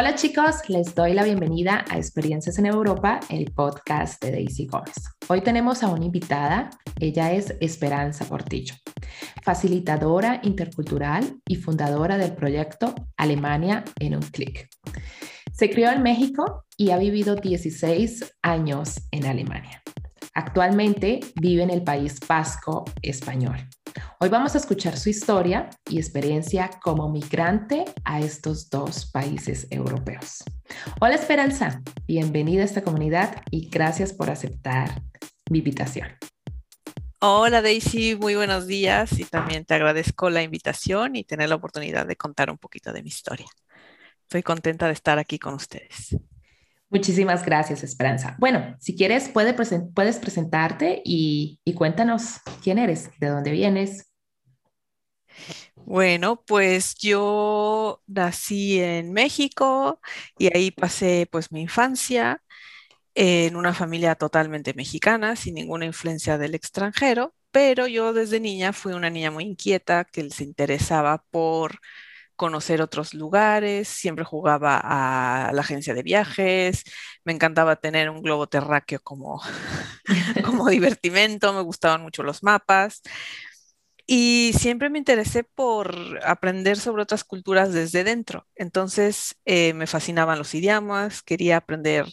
Hola 0.00 0.14
chicos, 0.14 0.68
les 0.68 0.94
doy 0.94 1.12
la 1.12 1.24
bienvenida 1.24 1.84
a 1.90 1.96
Experiencias 1.96 2.56
en 2.60 2.66
Europa, 2.66 3.18
el 3.30 3.50
podcast 3.50 4.22
de 4.22 4.30
Daisy 4.30 4.68
Gómez. 4.68 4.94
Hoy 5.26 5.40
tenemos 5.40 5.82
a 5.82 5.88
una 5.88 6.04
invitada, 6.04 6.70
ella 7.00 7.32
es 7.32 7.56
Esperanza 7.60 8.24
Portillo, 8.24 8.76
facilitadora 9.42 10.40
intercultural 10.44 11.40
y 11.48 11.56
fundadora 11.56 12.16
del 12.16 12.32
proyecto 12.36 12.94
Alemania 13.16 13.84
en 13.98 14.14
un 14.14 14.22
clic. 14.22 14.68
Se 15.52 15.68
crió 15.68 15.90
en 15.90 16.04
México 16.04 16.64
y 16.76 16.90
ha 16.92 16.96
vivido 16.96 17.34
16 17.34 18.36
años 18.42 19.00
en 19.10 19.26
Alemania. 19.26 19.82
Actualmente 20.32 21.18
vive 21.34 21.64
en 21.64 21.70
el 21.70 21.82
país 21.82 22.20
vasco 22.28 22.84
español. 23.02 23.68
Hoy 24.20 24.28
vamos 24.28 24.54
a 24.54 24.58
escuchar 24.58 24.96
su 24.98 25.10
historia 25.10 25.70
y 25.88 25.98
experiencia 25.98 26.70
como 26.82 27.08
migrante 27.08 27.84
a 28.04 28.20
estos 28.20 28.68
dos 28.68 29.10
países 29.10 29.66
europeos. 29.70 30.42
Hola 31.00 31.14
Esperanza, 31.14 31.82
bienvenida 32.06 32.62
a 32.62 32.64
esta 32.64 32.82
comunidad 32.82 33.42
y 33.50 33.68
gracias 33.68 34.12
por 34.12 34.30
aceptar 34.30 35.02
mi 35.50 35.58
invitación. 35.58 36.08
Hola 37.20 37.62
Daisy, 37.62 38.16
muy 38.16 38.34
buenos 38.34 38.66
días 38.66 39.18
y 39.18 39.24
también 39.24 39.64
te 39.64 39.74
agradezco 39.74 40.30
la 40.30 40.42
invitación 40.42 41.16
y 41.16 41.24
tener 41.24 41.48
la 41.48 41.56
oportunidad 41.56 42.06
de 42.06 42.16
contar 42.16 42.50
un 42.50 42.58
poquito 42.58 42.92
de 42.92 43.02
mi 43.02 43.08
historia. 43.08 43.46
Estoy 44.22 44.42
contenta 44.42 44.86
de 44.86 44.92
estar 44.92 45.18
aquí 45.18 45.38
con 45.38 45.54
ustedes. 45.54 46.16
Muchísimas 46.90 47.44
gracias, 47.44 47.84
Esperanza. 47.84 48.36
Bueno, 48.38 48.74
si 48.80 48.96
quieres, 48.96 49.28
puedes 49.28 50.18
presentarte 50.18 51.02
y, 51.04 51.60
y 51.64 51.74
cuéntanos 51.74 52.40
quién 52.62 52.78
eres, 52.78 53.10
de 53.20 53.28
dónde 53.28 53.50
vienes. 53.52 54.10
Bueno, 55.74 56.42
pues 56.46 56.94
yo 56.96 58.02
nací 58.06 58.80
en 58.80 59.12
México 59.12 60.00
y 60.36 60.54
ahí 60.54 60.70
pasé 60.70 61.26
pues 61.30 61.50
mi 61.52 61.62
infancia 61.62 62.42
en 63.14 63.56
una 63.56 63.74
familia 63.74 64.14
totalmente 64.16 64.74
mexicana, 64.74 65.36
sin 65.36 65.54
ninguna 65.56 65.86
influencia 65.86 66.38
del 66.38 66.54
extranjero, 66.54 67.34
pero 67.52 67.86
yo 67.88 68.12
desde 68.14 68.40
niña 68.40 68.72
fui 68.72 68.92
una 68.94 69.10
niña 69.10 69.30
muy 69.30 69.44
inquieta 69.44 70.04
que 70.04 70.30
se 70.30 70.44
interesaba 70.44 71.24
por 71.30 71.80
conocer 72.38 72.82
otros 72.82 73.14
lugares, 73.14 73.88
siempre 73.88 74.24
jugaba 74.24 74.80
a 74.82 75.52
la 75.52 75.60
agencia 75.60 75.94
de 75.94 76.04
viajes, 76.04 76.84
me 77.24 77.34
encantaba 77.34 77.76
tener 77.76 78.10
un 78.10 78.22
globo 78.22 78.48
terráqueo 78.48 79.00
como, 79.02 79.42
como 80.44 80.68
divertimento, 80.70 81.52
me 81.52 81.62
gustaban 81.62 82.02
mucho 82.02 82.22
los 82.22 82.42
mapas. 82.42 83.02
Y 84.10 84.52
siempre 84.58 84.88
me 84.88 84.98
interesé 84.98 85.44
por 85.44 85.94
aprender 86.24 86.78
sobre 86.78 87.02
otras 87.02 87.24
culturas 87.24 87.74
desde 87.74 88.04
dentro. 88.04 88.46
Entonces 88.56 89.36
eh, 89.44 89.74
me 89.74 89.86
fascinaban 89.86 90.38
los 90.38 90.54
idiomas, 90.54 91.22
quería 91.22 91.58
aprender 91.58 92.06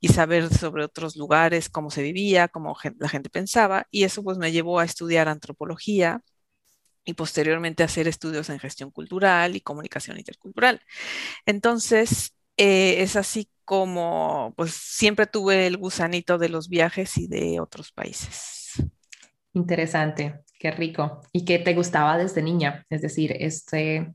y 0.00 0.08
saber 0.08 0.54
sobre 0.54 0.84
otros 0.84 1.16
lugares, 1.16 1.68
cómo 1.68 1.90
se 1.90 2.02
vivía, 2.02 2.46
cómo 2.48 2.76
la 3.00 3.08
gente 3.08 3.28
pensaba. 3.30 3.88
Y 3.90 4.04
eso 4.04 4.22
pues 4.22 4.38
me 4.38 4.52
llevó 4.52 4.78
a 4.78 4.84
estudiar 4.84 5.28
antropología 5.28 6.22
y 7.04 7.14
posteriormente 7.14 7.82
hacer 7.82 8.08
estudios 8.08 8.48
en 8.50 8.58
gestión 8.58 8.90
cultural 8.90 9.56
y 9.56 9.60
comunicación 9.60 10.18
intercultural. 10.18 10.80
Entonces, 11.46 12.34
eh, 12.56 13.02
es 13.02 13.16
así 13.16 13.48
como, 13.64 14.52
pues 14.56 14.72
siempre 14.72 15.26
tuve 15.26 15.66
el 15.66 15.76
gusanito 15.76 16.38
de 16.38 16.48
los 16.48 16.68
viajes 16.68 17.16
y 17.18 17.26
de 17.26 17.60
otros 17.60 17.92
países. 17.92 18.72
Interesante, 19.54 20.40
qué 20.58 20.70
rico. 20.70 21.22
¿Y 21.32 21.44
qué 21.44 21.58
te 21.58 21.74
gustaba 21.74 22.16
desde 22.18 22.42
niña? 22.42 22.86
Es 22.88 23.02
decir, 23.02 23.34
este, 23.38 24.12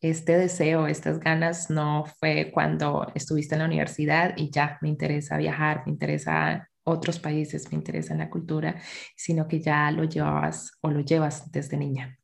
este 0.00 0.36
deseo, 0.36 0.86
estas 0.86 1.20
ganas 1.20 1.70
no 1.70 2.04
fue 2.18 2.50
cuando 2.52 3.06
estuviste 3.14 3.54
en 3.54 3.60
la 3.60 3.66
universidad 3.66 4.34
y 4.36 4.50
ya 4.50 4.78
me 4.80 4.88
interesa 4.88 5.36
viajar, 5.36 5.82
me 5.86 5.92
interesa 5.92 6.68
otros 6.84 7.20
países, 7.20 7.70
me 7.70 7.78
interesa 7.78 8.14
la 8.14 8.28
cultura, 8.28 8.80
sino 9.16 9.46
que 9.46 9.60
ya 9.60 9.90
lo 9.92 10.04
llevabas 10.04 10.72
o 10.80 10.90
lo 10.90 11.00
llevas 11.00 11.50
desde 11.52 11.76
niña. 11.76 12.18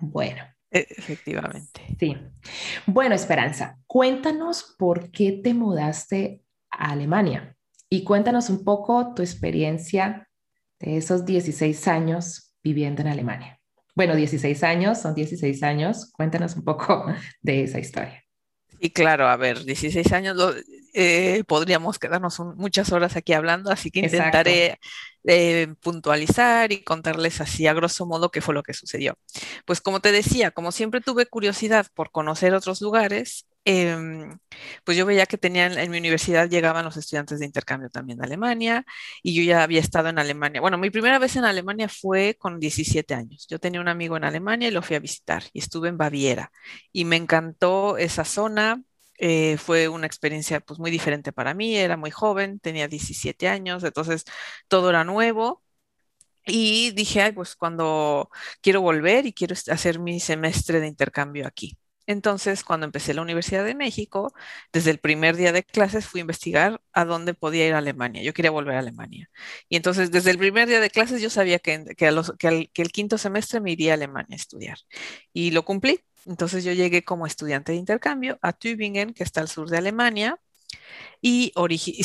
Bueno. 0.00 0.42
E, 0.70 0.86
efectivamente. 0.90 1.82
Sí. 1.98 2.16
Bueno, 2.86 3.14
Esperanza, 3.14 3.78
cuéntanos 3.86 4.74
por 4.78 5.10
qué 5.10 5.32
te 5.32 5.54
mudaste 5.54 6.42
a 6.70 6.92
Alemania 6.92 7.56
y 7.88 8.02
cuéntanos 8.02 8.50
un 8.50 8.64
poco 8.64 9.14
tu 9.14 9.22
experiencia 9.22 10.28
de 10.80 10.96
esos 10.96 11.24
16 11.24 11.86
años 11.88 12.54
viviendo 12.62 13.02
en 13.02 13.08
Alemania. 13.08 13.60
Bueno, 13.94 14.16
16 14.16 14.64
años, 14.64 14.98
son 14.98 15.14
16 15.14 15.62
años. 15.62 16.10
Cuéntanos 16.12 16.56
un 16.56 16.64
poco 16.64 17.06
de 17.40 17.62
esa 17.62 17.78
historia. 17.78 18.23
Y 18.80 18.90
claro, 18.90 19.28
a 19.28 19.36
ver, 19.36 19.64
16 19.64 20.12
años, 20.12 20.36
eh, 20.92 21.42
podríamos 21.46 21.98
quedarnos 21.98 22.38
muchas 22.56 22.92
horas 22.92 23.16
aquí 23.16 23.32
hablando, 23.32 23.70
así 23.70 23.90
que 23.90 24.00
intentaré 24.00 24.78
eh, 25.24 25.74
puntualizar 25.80 26.70
y 26.72 26.84
contarles 26.84 27.40
así 27.40 27.66
a 27.66 27.72
grosso 27.72 28.06
modo 28.06 28.30
qué 28.30 28.40
fue 28.40 28.54
lo 28.54 28.62
que 28.62 28.74
sucedió. 28.74 29.16
Pues 29.64 29.80
como 29.80 30.00
te 30.00 30.12
decía, 30.12 30.50
como 30.50 30.70
siempre 30.70 31.00
tuve 31.00 31.26
curiosidad 31.26 31.86
por 31.94 32.10
conocer 32.10 32.54
otros 32.54 32.80
lugares, 32.80 33.46
em, 33.64 34.38
pues 34.84 34.96
yo 34.96 35.06
veía 35.06 35.26
que 35.26 35.38
tenían 35.38 35.78
en 35.78 35.90
mi 35.90 35.98
universidad 35.98 36.48
llegaban 36.48 36.84
los 36.84 36.96
estudiantes 36.96 37.38
de 37.40 37.46
intercambio 37.46 37.90
también 37.90 38.18
de 38.18 38.26
Alemania 38.26 38.84
y 39.22 39.34
yo 39.34 39.42
ya 39.42 39.62
había 39.62 39.80
estado 39.80 40.08
en 40.08 40.18
Alemania. 40.18 40.60
Bueno, 40.60 40.78
mi 40.78 40.90
primera 40.90 41.18
vez 41.18 41.36
en 41.36 41.44
Alemania 41.44 41.88
fue 41.88 42.36
con 42.38 42.60
17 42.60 43.14
años. 43.14 43.46
Yo 43.48 43.58
tenía 43.58 43.80
un 43.80 43.88
amigo 43.88 44.16
en 44.16 44.24
Alemania 44.24 44.68
y 44.68 44.70
lo 44.70 44.82
fui 44.82 44.96
a 44.96 45.00
visitar 45.00 45.44
y 45.52 45.60
estuve 45.60 45.88
en 45.88 45.98
Baviera 45.98 46.52
y 46.92 47.04
me 47.04 47.16
encantó 47.16 47.96
esa 47.98 48.24
zona 48.24 48.82
eh, 49.18 49.56
fue 49.58 49.88
una 49.88 50.06
experiencia 50.06 50.60
pues 50.60 50.80
muy 50.80 50.90
diferente 50.90 51.32
para 51.32 51.54
mí, 51.54 51.76
era 51.76 51.96
muy 51.96 52.10
joven, 52.10 52.58
tenía 52.60 52.88
17 52.88 53.48
años, 53.48 53.84
entonces 53.84 54.24
todo 54.68 54.90
era 54.90 55.04
nuevo. 55.04 55.62
Y 56.46 56.92
dije, 56.92 57.22
ay, 57.22 57.32
pues 57.32 57.56
cuando 57.56 58.30
quiero 58.62 58.82
volver 58.82 59.26
y 59.26 59.32
quiero 59.32 59.54
hacer 59.70 59.98
mi 59.98 60.20
semestre 60.20 60.80
de 60.80 60.88
intercambio 60.88 61.46
aquí. 61.46 61.78
Entonces, 62.06 62.64
cuando 62.64 62.86
empecé 62.86 63.14
la 63.14 63.22
Universidad 63.22 63.64
de 63.64 63.74
México, 63.74 64.32
desde 64.72 64.90
el 64.90 64.98
primer 64.98 65.36
día 65.36 65.52
de 65.52 65.62
clases 65.62 66.06
fui 66.06 66.20
a 66.20 66.22
investigar 66.22 66.80
a 66.92 67.04
dónde 67.04 67.34
podía 67.34 67.66
ir 67.66 67.74
a 67.74 67.78
Alemania. 67.78 68.22
Yo 68.22 68.34
quería 68.34 68.50
volver 68.50 68.76
a 68.76 68.80
Alemania. 68.80 69.30
Y 69.68 69.76
entonces, 69.76 70.10
desde 70.10 70.30
el 70.30 70.38
primer 70.38 70.68
día 70.68 70.80
de 70.80 70.90
clases, 70.90 71.20
yo 71.22 71.30
sabía 71.30 71.58
que, 71.58 71.84
que, 71.96 72.68
que 72.72 72.82
el 72.82 72.92
quinto 72.92 73.18
semestre 73.18 73.60
me 73.60 73.72
iría 73.72 73.92
a 73.92 73.94
Alemania 73.94 74.34
a 74.34 74.36
estudiar. 74.36 74.78
Y 75.32 75.50
lo 75.52 75.64
cumplí. 75.64 76.00
Entonces 76.26 76.64
yo 76.64 76.72
llegué 76.72 77.04
como 77.04 77.26
estudiante 77.26 77.72
de 77.72 77.78
intercambio 77.78 78.38
a 78.42 78.52
Tübingen, 78.52 79.12
que 79.14 79.24
está 79.24 79.40
al 79.40 79.48
sur 79.48 79.68
de 79.68 79.78
Alemania, 79.78 80.38
y, 81.20 81.52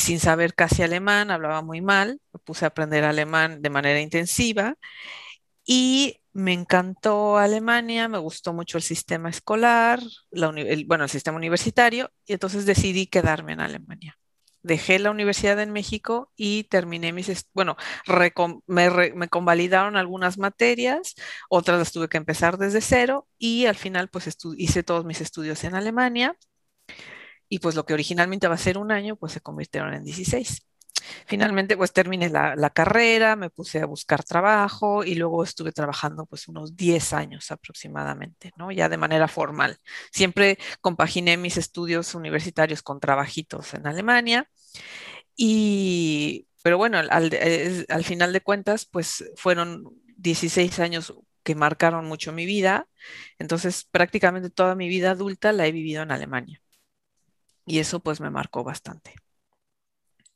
sin 0.00 0.20
saber 0.20 0.54
casi 0.54 0.82
alemán, 0.82 1.30
hablaba 1.30 1.62
muy 1.62 1.80
mal, 1.82 2.20
puse 2.44 2.64
a 2.64 2.68
aprender 2.68 3.04
alemán 3.04 3.62
de 3.62 3.70
manera 3.70 4.00
intensiva 4.00 4.76
y 5.64 6.19
me 6.32 6.52
encantó 6.52 7.38
Alemania, 7.38 8.08
me 8.08 8.18
gustó 8.18 8.52
mucho 8.52 8.78
el 8.78 8.82
sistema 8.82 9.30
escolar, 9.30 10.00
bueno, 10.30 11.04
el 11.04 11.10
sistema 11.10 11.36
universitario, 11.36 12.10
y 12.26 12.34
entonces 12.34 12.66
decidí 12.66 13.06
quedarme 13.06 13.52
en 13.52 13.60
Alemania 13.60 14.20
dejé 14.62 14.98
la 14.98 15.10
universidad 15.10 15.60
en 15.60 15.72
México 15.72 16.32
y 16.36 16.64
terminé 16.64 17.12
mis, 17.12 17.46
bueno, 17.54 17.76
me, 18.66 19.28
convalidaron 19.28 19.96
algunas 19.96 20.38
materias, 20.38 21.14
otras 21.48 21.78
las 21.78 21.92
tuve 21.92 22.08
que 22.08 22.18
empezar 22.18 22.58
desde 22.58 22.80
cero 22.80 23.26
y 23.38 23.66
al 23.66 23.76
final 23.76 24.08
pues 24.08 24.28
hice 24.56 24.82
todos 24.82 25.04
mis 25.04 25.20
estudios 25.20 25.64
en 25.64 25.74
Alemania 25.74 26.36
y 27.48 27.58
pues 27.58 27.74
lo 27.74 27.84
que 27.84 27.94
originalmente 27.94 28.48
va 28.48 28.54
a 28.54 28.58
ser 28.58 28.78
un 28.78 28.92
año 28.92 29.16
pues 29.16 29.32
se 29.32 29.40
convirtieron 29.40 29.94
en 29.94 30.04
16. 30.04 30.69
Finalmente, 31.26 31.76
pues 31.76 31.92
terminé 31.92 32.28
la, 32.28 32.70
carrera, 32.70 33.36
me 33.36 33.50
puse 33.50 33.80
a 33.80 33.86
buscar 33.86 34.24
trabajo 34.24 35.04
y 35.04 35.14
luego 35.14 35.42
estuve 35.44 35.72
trabajando 35.72 36.26
pues 36.26 36.48
unos 36.48 36.76
10 36.76 37.12
años 37.12 37.50
aproximadamente, 37.50 38.52
¿no? 38.56 38.70
Ya 38.72 38.88
de 38.88 38.96
manera 38.96 39.28
formal. 39.28 39.78
Siempre 40.12 40.58
compaginé 40.80 41.36
mis 41.36 41.56
estudios 41.56 42.14
universitarios 42.14 42.82
con 42.82 43.00
trabajitos 43.00 43.74
en 43.74 43.86
Alemania 43.86 44.48
y, 45.36 46.46
pero 46.62 46.78
bueno, 46.78 46.98
al, 46.98 47.08
al 47.88 48.04
final 48.04 48.32
de 48.32 48.40
cuentas, 48.40 48.86
pues 48.86 49.24
fueron 49.36 49.84
16 50.16 50.78
años 50.80 51.14
que 51.42 51.54
marcaron 51.54 52.06
mucho 52.06 52.32
mi 52.32 52.46
vida. 52.46 52.88
Entonces, 53.38 53.84
prácticamente 53.90 54.50
toda 54.50 54.74
mi 54.74 54.88
vida 54.88 55.12
adulta 55.12 55.52
la 55.52 55.66
he 55.66 55.72
vivido 55.72 56.02
en 56.02 56.12
Alemania. 56.12 56.62
Y 57.66 57.78
eso 57.78 58.00
pues 58.00 58.20
me 58.20 58.30
marcó 58.30 58.64
bastante. 58.64 59.14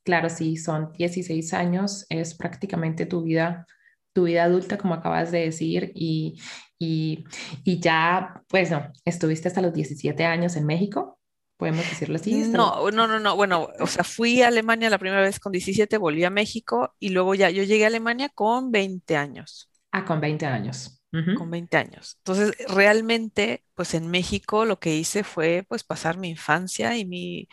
Claro, 0.04 0.28
sí, 0.28 0.56
son 0.56 0.92
16 0.92 1.54
años, 1.54 2.04
es 2.10 2.34
prácticamente 2.34 3.06
tu 3.06 3.22
vida, 3.22 3.66
tu 4.12 4.24
vida 4.24 4.44
adulta, 4.44 4.76
como 4.76 4.94
acabas 4.94 5.32
de 5.32 5.40
decir, 5.40 5.92
y, 5.94 6.38
y, 6.78 7.24
y 7.64 7.80
ya, 7.80 8.42
pues 8.48 8.70
no, 8.70 8.92
estuviste 9.06 9.48
hasta 9.48 9.62
los 9.62 9.72
17 9.72 10.24
años 10.24 10.56
en 10.56 10.66
México, 10.66 11.18
podemos 11.56 11.88
decirlo 11.88 12.16
así. 12.16 12.34
No, 12.44 12.90
no, 12.90 13.06
no, 13.06 13.18
no, 13.18 13.34
bueno, 13.34 13.68
o 13.80 13.86
sea, 13.86 14.04
fui 14.04 14.42
a 14.42 14.48
Alemania 14.48 14.90
la 14.90 14.98
primera 14.98 15.22
vez 15.22 15.40
con 15.40 15.52
17, 15.52 15.96
volví 15.96 16.22
a 16.24 16.30
México 16.30 16.94
y 16.98 17.08
luego 17.10 17.34
ya 17.34 17.48
yo 17.48 17.62
llegué 17.62 17.84
a 17.84 17.86
Alemania 17.88 18.28
con 18.28 18.70
20 18.70 19.16
años. 19.16 19.70
Ah, 19.92 20.04
con 20.04 20.20
20 20.20 20.44
años. 20.46 20.93
Con 21.32 21.50
20 21.50 21.76
años. 21.76 22.16
Entonces, 22.18 22.54
realmente, 22.68 23.64
pues 23.74 23.94
en 23.94 24.10
México 24.10 24.64
lo 24.64 24.78
que 24.80 24.96
hice 24.96 25.24
fue 25.24 25.64
pues 25.68 25.84
pasar 25.84 26.18
mi 26.18 26.30
infancia 26.30 26.96
y 26.96 27.04
mi, 27.06 27.48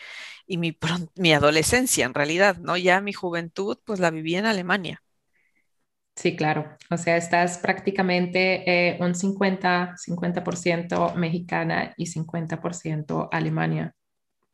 y 0.48 0.58
mi, 0.58 0.78
mi 1.16 1.34
adolescencia 1.34 2.06
en 2.06 2.14
realidad, 2.14 2.58
¿no? 2.58 2.78
Ya 2.78 3.02
mi 3.02 3.14
juventud 3.14 3.78
pues 3.86 4.00
la 4.00 4.12
viví 4.12 4.36
en 4.36 4.46
Alemania. 4.46 5.04
Sí, 6.16 6.36
claro. 6.36 6.78
O 6.92 6.98
sea, 6.98 7.18
estás 7.18 7.58
prácticamente 7.58 8.90
eh, 8.94 8.98
un 9.02 9.16
50, 9.16 9.96
50% 9.98 11.16
mexicana 11.16 11.94
y 11.98 12.08
50% 12.08 13.30
Alemania. 13.32 13.96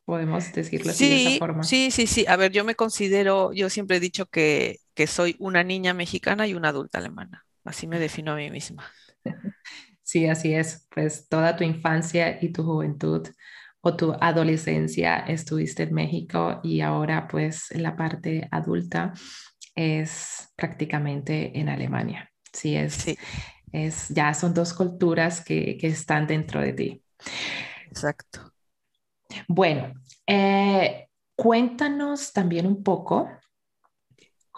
Podemos 0.06 0.52
decirlo 0.52 0.92
así 0.92 1.08
de 1.08 1.16
esa 1.16 1.32
forma. 1.32 1.64
Sí, 1.64 1.90
sí, 1.90 2.06
sí. 2.06 2.24
A 2.28 2.36
ver, 2.36 2.52
yo 2.52 2.64
me 2.64 2.74
considero, 2.76 3.52
yo 3.52 3.68
siempre 3.70 3.96
he 3.96 4.00
dicho 4.00 4.26
que, 4.26 4.78
que 4.94 5.06
soy 5.06 5.36
una 5.38 5.64
niña 5.64 5.92
mexicana 5.94 6.46
y 6.46 6.54
una 6.54 6.68
adulta 6.70 6.98
alemana. 6.98 7.46
Así 7.68 7.86
me 7.86 7.98
defino 7.98 8.32
a 8.32 8.36
mí 8.36 8.50
misma. 8.50 8.84
Sí, 10.02 10.26
así 10.26 10.54
es. 10.54 10.86
Pues 10.94 11.28
toda 11.28 11.56
tu 11.56 11.64
infancia 11.64 12.38
y 12.42 12.52
tu 12.52 12.64
juventud 12.64 13.26
o 13.80 13.96
tu 13.96 14.12
adolescencia 14.20 15.18
estuviste 15.18 15.84
en 15.84 15.94
México 15.94 16.60
y 16.62 16.80
ahora 16.80 17.28
pues 17.28 17.70
la 17.72 17.96
parte 17.96 18.48
adulta 18.50 19.12
es 19.74 20.48
prácticamente 20.56 21.58
en 21.58 21.68
Alemania. 21.68 22.30
Sí, 22.52 22.74
es, 22.76 23.06
es 23.72 24.08
ya 24.08 24.34
son 24.34 24.54
dos 24.54 24.74
culturas 24.74 25.44
que, 25.44 25.76
que 25.78 25.88
están 25.88 26.26
dentro 26.26 26.60
de 26.60 26.72
ti. 26.72 27.04
Exacto. 27.90 28.52
Bueno, 29.48 29.92
eh, 30.26 31.08
cuéntanos 31.36 32.32
también 32.32 32.66
un 32.66 32.82
poco 32.82 33.28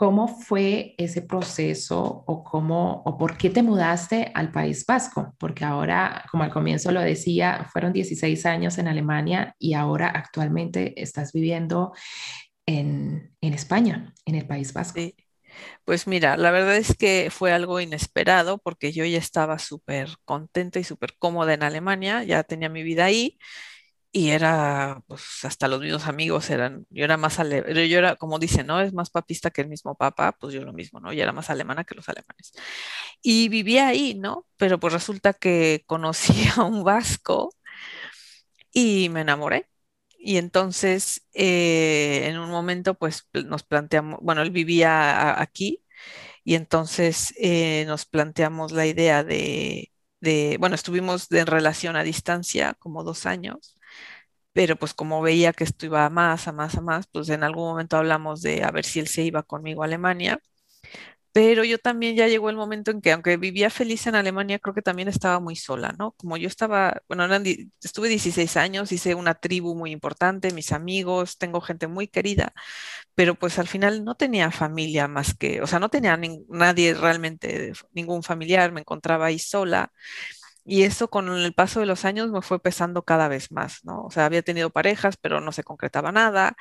¿Cómo 0.01 0.29
fue 0.29 0.95
ese 0.97 1.21
proceso 1.21 2.25
o 2.27 2.43
cómo 2.43 3.03
o 3.05 3.19
por 3.19 3.37
qué 3.37 3.51
te 3.51 3.63
mudaste 3.63 4.33
al 4.35 4.51
País 4.51 4.87
Vasco? 4.87 5.35
Porque 5.39 5.63
ahora, 5.63 6.25
como 6.31 6.43
al 6.43 6.51
comienzo 6.51 6.91
lo 6.91 7.03
decía, 7.03 7.69
fueron 7.71 7.93
16 7.93 8.47
años 8.47 8.79
en 8.79 8.89
Alemania 8.89 9.55
y 9.59 9.75
ahora 9.75 10.09
actualmente 10.09 10.99
estás 11.03 11.35
viviendo 11.35 11.93
en, 12.65 13.37
en 13.43 13.53
España, 13.53 14.15
en 14.25 14.37
el 14.37 14.47
País 14.47 14.73
Vasco. 14.73 14.99
Sí. 14.99 15.15
Pues 15.85 16.07
mira, 16.07 16.39
la 16.39 16.51
verdad 16.51 16.79
es 16.79 16.97
que 16.97 17.29
fue 17.31 17.53
algo 17.53 17.79
inesperado 17.79 18.57
porque 18.57 18.93
yo 18.93 19.05
ya 19.05 19.19
estaba 19.19 19.59
súper 19.59 20.09
contenta 20.25 20.79
y 20.79 20.85
súper 20.85 21.13
cómoda 21.19 21.53
en 21.53 21.63
Alemania, 21.63 22.25
ya 22.25 22.43
tenía 22.43 22.71
mi 22.71 22.83
vida 22.83 23.05
ahí 23.05 23.37
y 24.13 24.31
era, 24.31 25.03
pues 25.07 25.23
hasta 25.45 25.69
los 25.69 25.81
mismos 25.81 26.07
amigos 26.09 26.51
eran, 26.51 26.85
yo 26.91 27.05
era 27.05 27.17
más, 27.17 27.39
ale, 27.39 27.89
yo 27.89 27.99
era, 27.99 28.17
como 28.17 28.39
dicen, 28.41 28.67
¿no? 28.67 28.81
Es 28.81 28.93
más 28.93 29.11
papista 29.11 29.51
que 29.51 29.61
el 29.63 29.69
mismo 29.69 29.95
papa, 29.97 30.33
pues 30.33 30.53
yo 30.53 30.63
lo 30.65 30.73
mismo, 30.73 30.99
¿no? 31.01 31.13
Yo 31.13 31.23
era 31.23 31.33
más 31.33 31.49
alemana 31.51 31.85
que 31.85 31.95
los 31.95 32.09
alemanes. 32.09 32.53
Y 33.23 33.49
vivía 33.49 33.89
ahí, 33.89 34.15
¿no? 34.15 34.47
Pero 34.57 34.81
pues 34.81 34.93
resulta 34.95 35.33
que 35.35 35.85
conocí 35.87 36.33
a 36.57 36.65
un 36.65 36.85
vasco 36.85 37.51
y 38.73 39.09
me 39.11 39.23
enamoré. 39.23 39.69
Y 40.19 40.37
entonces, 40.39 41.27
eh, 41.33 42.27
en 42.29 42.39
un 42.39 42.51
momento, 42.51 42.95
pues 42.95 43.29
nos 43.33 43.63
planteamos, 43.65 44.21
bueno, 44.23 44.43
él 44.43 44.51
vivía 44.51 45.41
aquí 45.41 45.83
y 46.45 46.55
entonces 46.57 47.35
eh, 47.39 47.85
nos 47.89 48.07
planteamos 48.07 48.73
la 48.73 48.87
idea 48.87 49.25
de, 49.25 49.93
de, 50.21 50.57
bueno, 50.61 50.75
estuvimos 50.77 51.31
en 51.33 51.47
relación 51.47 51.97
a 51.97 52.05
distancia 52.05 52.75
como 52.81 53.05
dos 53.05 53.27
años 53.27 53.77
pero 54.53 54.77
pues 54.77 54.95
como 54.95 55.23
veía 55.23 55.53
que 55.53 55.65
esto 55.65 55.87
iba 55.87 56.05
a 56.07 56.11
más, 56.11 56.49
a 56.49 56.53
más, 56.53 56.77
a 56.77 56.81
más, 56.81 57.07
pues 57.09 57.29
en 57.31 57.45
algún 57.45 57.65
momento 57.69 57.97
hablamos 57.97 58.43
de 58.43 58.65
a 58.65 58.71
ver 58.71 58.85
si 58.85 59.01
él 59.01 59.09
se 59.09 59.23
iba 59.23 59.43
conmigo 59.43 59.83
a 59.83 59.87
Alemania. 59.87 60.41
Pero 61.33 61.63
yo 61.63 61.79
también 61.79 62.17
ya 62.17 62.27
llegó 62.27 62.51
el 62.51 62.57
momento 62.57 62.91
en 62.91 63.01
que, 63.01 63.13
aunque 63.13 63.37
vivía 63.37 63.71
feliz 63.71 64.05
en 64.09 64.17
Alemania, 64.17 64.59
creo 64.59 64.75
que 64.75 64.83
también 64.83 65.07
estaba 65.07 65.39
muy 65.39 65.55
sola, 65.55 65.95
¿no? 65.97 66.11
Como 66.13 66.37
yo 66.37 66.49
estaba, 66.49 67.03
bueno, 67.09 67.25
estuve 67.83 68.09
16 68.09 68.57
años, 68.57 68.91
hice 68.91 69.15
una 69.15 69.35
tribu 69.35 69.77
muy 69.77 69.93
importante, 69.93 70.53
mis 70.53 70.73
amigos, 70.73 71.39
tengo 71.39 71.61
gente 71.61 71.87
muy 71.87 72.09
querida, 72.09 72.53
pero 73.15 73.37
pues 73.37 73.59
al 73.61 73.69
final 73.69 74.05
no 74.05 74.17
tenía 74.17 74.51
familia 74.51 75.09
más 75.09 75.35
que, 75.37 75.63
o 75.63 75.67
sea, 75.69 75.79
no 75.81 75.89
tenía 75.91 76.19
nadie 76.49 76.95
realmente, 76.95 77.73
ningún 77.93 78.23
familiar, 78.25 78.73
me 78.73 78.81
encontraba 78.81 79.27
ahí 79.27 79.39
sola. 79.39 79.93
Y 80.65 80.83
eso 80.85 81.09
con 81.11 81.29
el 81.31 81.55
paso 81.55 81.81
de 81.81 81.87
los 81.87 82.05
años 82.05 82.31
me 82.31 82.43
fue 82.43 82.61
pesando 82.61 83.05
cada 83.05 83.29
vez 83.29 83.51
más, 83.53 83.85
¿no? 83.85 84.05
O 84.05 84.11
sea, 84.11 84.27
había 84.27 84.43
tenido 84.43 84.71
parejas, 84.71 85.17
pero 85.17 85.41
no 85.41 85.53
se 85.53 85.65
concretaba 85.65 86.13
nada. 86.13 86.57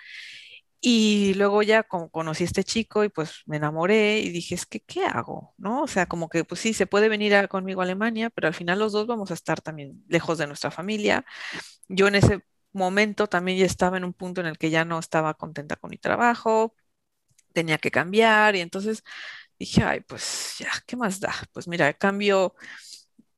Y 0.81 1.33
luego 1.35 1.61
ya 1.61 1.83
conocí 1.83 2.43
a 2.43 2.47
este 2.47 2.63
chico 2.63 3.03
y 3.03 3.09
pues 3.09 3.41
me 3.45 3.57
enamoré 3.57 4.19
y 4.19 4.29
dije, 4.29 4.55
es 4.55 4.65
que, 4.65 4.79
¿qué 4.81 5.05
hago? 5.05 5.53
¿No? 5.57 5.83
O 5.83 5.87
sea, 5.87 6.05
como 6.07 6.29
que 6.29 6.45
pues 6.45 6.61
sí, 6.61 6.73
se 6.73 6.87
puede 6.87 7.09
venir 7.09 7.49
conmigo 7.49 7.81
a 7.81 7.83
Alemania, 7.83 8.29
pero 8.29 8.47
al 8.47 8.53
final 8.53 8.79
los 8.79 8.93
dos 8.93 9.05
vamos 9.07 9.29
a 9.31 9.33
estar 9.33 9.59
también 9.61 10.03
lejos 10.07 10.37
de 10.37 10.47
nuestra 10.47 10.71
familia. 10.71 11.25
Yo 11.89 12.07
en 12.07 12.15
ese 12.15 12.41
momento 12.73 13.27
también 13.27 13.57
ya 13.59 13.65
estaba 13.65 13.97
en 13.97 14.05
un 14.05 14.13
punto 14.13 14.41
en 14.41 14.47
el 14.47 14.57
que 14.57 14.69
ya 14.71 14.85
no 14.85 14.99
estaba 14.99 15.33
contenta 15.35 15.75
con 15.77 15.89
mi 15.91 15.97
trabajo, 15.97 16.75
tenía 17.53 17.77
que 17.77 17.91
cambiar 17.91 18.55
y 18.55 18.61
entonces 18.61 19.03
dije, 19.59 19.83
ay, 19.83 20.01
pues 20.01 20.55
ya, 20.59 20.69
¿qué 20.87 20.95
más 20.97 21.19
da? 21.19 21.33
Pues 21.53 21.67
mira, 21.67 21.93
cambio 21.93 22.55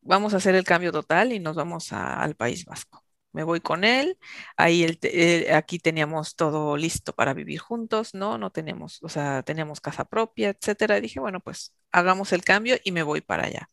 vamos 0.01 0.33
a 0.33 0.37
hacer 0.37 0.55
el 0.55 0.63
cambio 0.63 0.91
total 0.91 1.33
y 1.33 1.39
nos 1.39 1.55
vamos 1.55 1.93
al 1.93 2.35
País 2.35 2.65
Vasco. 2.65 3.03
Me 3.33 3.43
voy 3.43 3.61
con 3.61 3.83
él, 3.85 4.17
ahí 4.57 4.83
el, 4.83 5.53
aquí 5.53 5.79
teníamos 5.79 6.35
todo 6.35 6.75
listo 6.75 7.13
para 7.13 7.33
vivir 7.33 7.59
juntos, 7.59 8.13
¿no? 8.13 8.37
No 8.37 8.51
tenemos, 8.51 9.01
o 9.03 9.09
sea, 9.09 9.41
teníamos 9.43 9.79
casa 9.81 10.03
propia, 10.05 10.49
etcétera. 10.49 10.97
Y 10.97 11.01
dije, 11.01 11.19
bueno, 11.21 11.39
pues 11.39 11.73
hagamos 11.91 12.33
el 12.33 12.43
cambio 12.43 12.77
y 12.83 12.91
me 12.91 13.03
voy 13.03 13.21
para 13.21 13.45
allá. 13.45 13.69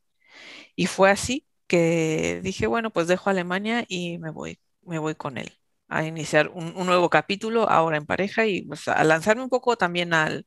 Y 0.77 0.87
fue 0.87 1.11
así 1.11 1.47
que 1.67 2.41
dije, 2.43 2.67
bueno, 2.67 2.91
pues 2.93 3.09
dejo 3.09 3.31
Alemania 3.31 3.85
y 3.89 4.19
me 4.19 4.31
voy, 4.31 4.61
me 4.83 4.99
voy 4.99 5.15
con 5.15 5.39
él 5.39 5.59
a 5.89 6.05
iniciar 6.05 6.49
un, 6.51 6.75
nuevo 6.87 7.11
capítulo 7.11 7.69
ahora 7.69 7.97
en 7.97 8.07
pareja 8.07 8.47
y 8.47 8.63
pues, 8.63 8.89
a 8.89 9.03
lanzarme 9.05 9.43
un 9.43 9.49
poco 9.51 9.77
también 9.77 10.13
al, 10.15 10.45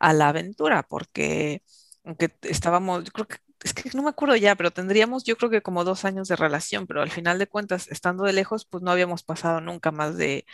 a 0.00 0.12
la 0.14 0.28
aventura, 0.30 0.82
porque 0.84 1.62
aunque 2.04 2.36
estábamos, 2.42 3.04
yo 3.04 3.12
creo 3.12 3.28
que 3.28 3.36
es 3.62 3.74
que 3.74 3.90
no 3.94 4.02
me 4.02 4.10
acuerdo 4.10 4.36
ya, 4.36 4.54
pero 4.56 4.70
tendríamos 4.72 5.24
yo 5.24 5.36
creo 5.36 5.50
que 5.50 5.62
como 5.62 5.84
dos 5.84 6.04
años 6.04 6.28
de 6.28 6.36
relación, 6.36 6.86
pero 6.86 7.02
al 7.02 7.10
final 7.10 7.38
de 7.38 7.46
cuentas, 7.48 7.88
estando 7.88 8.24
de 8.24 8.32
lejos, 8.32 8.64
pues 8.66 8.82
no 8.82 8.90
habíamos 8.90 9.22
pasado 9.24 9.60
nunca 9.60 9.90
más 9.92 10.16
de 10.16 10.46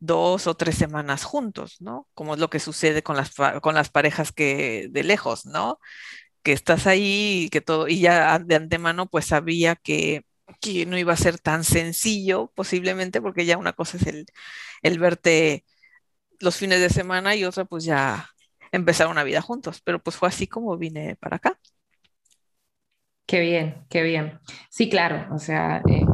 dos 0.00 0.46
o 0.48 0.56
tres 0.56 0.76
semanas 0.76 1.24
juntos, 1.24 1.76
¿no? 1.80 2.08
Como 2.14 2.34
es 2.34 2.40
lo 2.40 2.50
que 2.50 2.60
sucede 2.60 3.02
con 3.02 3.16
las, 3.16 3.32
con 3.62 3.74
las 3.76 3.90
parejas 3.90 4.32
que 4.32 4.88
de 4.90 5.04
lejos, 5.04 5.46
¿no? 5.46 5.78
Que 6.42 6.52
estás 6.52 6.86
ahí 6.86 7.44
y 7.46 7.50
que 7.50 7.60
todo, 7.62 7.88
y 7.88 8.00
ya 8.00 8.38
de 8.40 8.56
antemano 8.56 9.06
pues 9.08 9.26
sabía 9.26 9.76
que, 9.76 10.24
que 10.60 10.86
no 10.86 10.98
iba 10.98 11.12
a 11.14 11.16
ser 11.16 11.38
tan 11.40 11.64
sencillo 11.64 12.52
posiblemente, 12.56 13.20
porque 13.22 13.46
ya 13.46 13.58
una 13.58 13.72
cosa 13.74 13.98
es 13.98 14.06
el, 14.06 14.26
el 14.82 14.98
verte 14.98 15.64
los 16.40 16.56
fines 16.56 16.80
de 16.80 16.90
semana 16.90 17.36
y 17.36 17.44
otra 17.44 17.64
pues 17.64 17.84
ya 17.84 18.28
empezar 18.72 19.08
una 19.08 19.24
vida 19.24 19.42
juntos, 19.42 19.80
pero 19.84 20.02
pues 20.02 20.16
fue 20.16 20.28
así 20.28 20.46
como 20.48 20.76
vine 20.78 21.16
para 21.16 21.36
acá. 21.36 21.58
Qué 23.32 23.40
bien, 23.40 23.86
qué 23.88 24.02
bien. 24.02 24.40
Sí, 24.68 24.90
claro, 24.90 25.34
o 25.34 25.38
sea, 25.38 25.80
eh, 25.88 26.04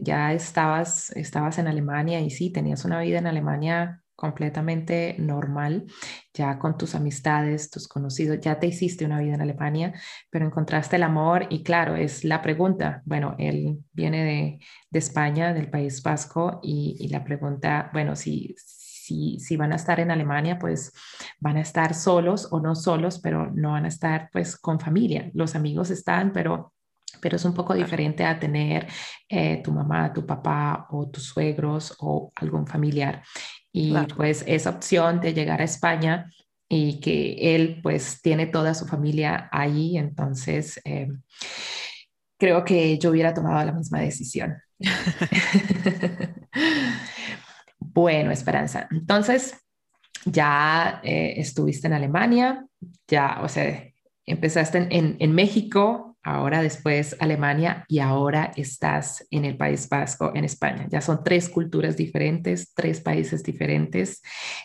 ya 0.00 0.32
estabas, 0.32 1.10
estabas 1.16 1.58
en 1.58 1.66
Alemania 1.66 2.20
y 2.20 2.30
sí, 2.30 2.52
tenías 2.52 2.84
una 2.84 3.00
vida 3.00 3.18
en 3.18 3.26
Alemania 3.26 4.04
completamente 4.14 5.16
normal, 5.18 5.86
ya 6.32 6.56
con 6.60 6.78
tus 6.78 6.94
amistades, 6.94 7.68
tus 7.68 7.88
conocidos, 7.88 8.38
ya 8.40 8.60
te 8.60 8.68
hiciste 8.68 9.04
una 9.04 9.18
vida 9.18 9.34
en 9.34 9.40
Alemania, 9.40 9.92
pero 10.30 10.46
encontraste 10.46 10.94
el 10.94 11.02
amor 11.02 11.48
y 11.50 11.64
claro, 11.64 11.96
es 11.96 12.22
la 12.22 12.42
pregunta, 12.42 13.02
bueno, 13.06 13.34
él 13.40 13.80
viene 13.92 14.58
de, 14.92 14.96
España, 14.96 15.52
del 15.54 15.70
País 15.70 16.00
Vasco, 16.04 16.60
y, 16.62 16.96
y 17.00 17.08
la 17.08 17.24
pregunta, 17.24 17.90
bueno, 17.92 18.14
si, 18.14 18.54
si, 19.38 19.56
van 19.56 19.72
a 19.72 19.76
estar 19.76 20.00
en 20.00 20.10
Alemania, 20.10 20.58
pues 20.58 20.92
van 21.40 21.56
a 21.56 21.60
estar 21.60 21.94
solos 21.94 22.48
o 22.50 22.60
no 22.60 22.74
solos, 22.74 23.18
pero 23.18 23.50
no 23.50 23.72
van 23.72 23.84
a 23.84 23.88
estar 23.88 24.28
pues 24.32 24.56
con 24.56 24.80
familia. 24.80 25.30
Los 25.34 25.54
amigos 25.54 25.90
están, 25.90 26.32
pero 26.32 26.72
pero 27.20 27.36
es 27.36 27.44
un 27.44 27.54
poco 27.54 27.74
diferente 27.74 28.22
a 28.22 28.38
tener 28.38 28.86
eh, 29.28 29.60
tu 29.64 29.72
mamá, 29.72 30.12
tu 30.12 30.26
papá 30.26 30.86
o 30.90 31.08
tus 31.08 31.24
suegros 31.24 31.96
o 31.98 32.30
algún 32.36 32.66
familiar. 32.66 33.24
Y 33.72 33.94
pues 34.14 34.44
esa 34.46 34.70
opción 34.70 35.20
de 35.20 35.32
llegar 35.32 35.60
a 35.60 35.64
España 35.64 36.30
y 36.68 37.00
que 37.00 37.54
él 37.54 37.80
pues 37.82 38.20
tiene 38.22 38.46
toda 38.46 38.74
su 38.74 38.86
familia 38.86 39.48
ahí, 39.50 39.96
entonces 39.96 40.80
eh, 40.84 41.08
creo 42.38 42.64
que 42.64 42.98
yo 42.98 43.10
hubiera 43.10 43.34
tomado 43.34 43.64
la 43.64 43.72
misma 43.72 44.00
decisión. 44.00 44.56
Bueno, 47.98 48.30
Esperanza, 48.30 48.86
entonces 48.92 49.56
ya 50.24 51.00
eh, 51.02 51.34
estuviste 51.38 51.88
en 51.88 51.94
Alemania, 51.94 52.64
ya, 53.08 53.40
o 53.42 53.48
sea, 53.48 53.92
empezaste 54.24 54.86
en, 54.88 55.34
México, 55.34 56.16
ahora 56.22 56.62
después 56.62 57.16
Alemania 57.18 57.84
y 57.88 57.98
ahora 57.98 58.52
estás 58.54 59.26
en 59.32 59.44
el 59.44 59.56
País 59.56 59.88
Vasco, 59.88 60.30
en 60.32 60.44
España. 60.44 60.86
Ya 60.88 61.00
son 61.00 61.24
tres 61.24 61.48
culturas 61.48 61.96
diferentes, 61.96 62.72
tres 62.72 63.00
países 63.00 63.42
diferentes. 63.42 64.22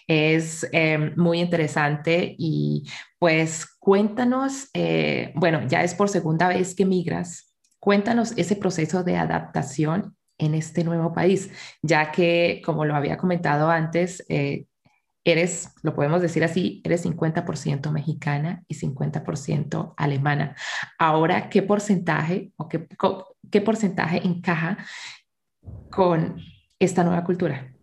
Es 0.07 0.69
eh, 0.71 1.11
muy 1.15 1.39
interesante 1.39 2.35
y 2.37 2.83
pues 3.17 3.65
cuéntanos, 3.79 4.69
eh, 4.75 5.33
bueno, 5.33 5.67
ya 5.67 5.83
es 5.83 5.95
por 5.95 6.07
segunda 6.07 6.49
vez 6.49 6.75
que 6.75 6.85
migras, 6.85 7.51
cuéntanos 7.79 8.33
ese 8.37 8.55
proceso 8.55 9.03
de 9.03 9.17
adaptación 9.17 10.15
en 10.43 10.55
este 10.55 10.83
nuevo 10.83 11.13
país, 11.13 11.50
ya 11.81 12.12
que, 12.12 12.62
como 12.65 12.85
lo 12.85 12.95
había 12.95 13.17
comentado 13.17 13.69
antes, 13.69 14.25
eh, 14.29 14.65
eres, 15.23 15.69
lo 15.81 15.93
podemos 15.95 16.21
decir 16.21 16.43
así, 16.43 16.81
eres 16.83 17.05
50% 17.05 17.91
mexicana 17.91 18.63
y 18.67 18.75
50% 18.75 19.93
alemana. 19.97 20.55
Ahora, 21.00 21.50
¿qué 21.50 21.63
porcentaje 21.63 22.51
o 22.57 22.67
qué, 22.67 22.88
qué 23.50 23.62
porcentaje 23.62 24.21
encaja 24.25 24.77
con 25.89 26.38
esta 26.79 27.03
nueva 27.03 27.23
cultura? 27.23 27.73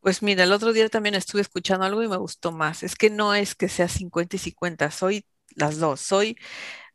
Pues 0.00 0.22
mira, 0.22 0.44
el 0.44 0.52
otro 0.52 0.72
día 0.72 0.88
también 0.88 1.14
estuve 1.14 1.40
escuchando 1.40 1.84
algo 1.84 2.02
y 2.02 2.08
me 2.08 2.16
gustó 2.16 2.52
más. 2.52 2.82
Es 2.82 2.94
que 2.94 3.10
no 3.10 3.34
es 3.34 3.54
que 3.54 3.68
sea 3.68 3.88
50 3.88 4.36
y 4.36 4.38
50, 4.38 4.90
soy 4.90 5.24
las 5.56 5.78
dos. 5.78 6.00
Soy, 6.00 6.36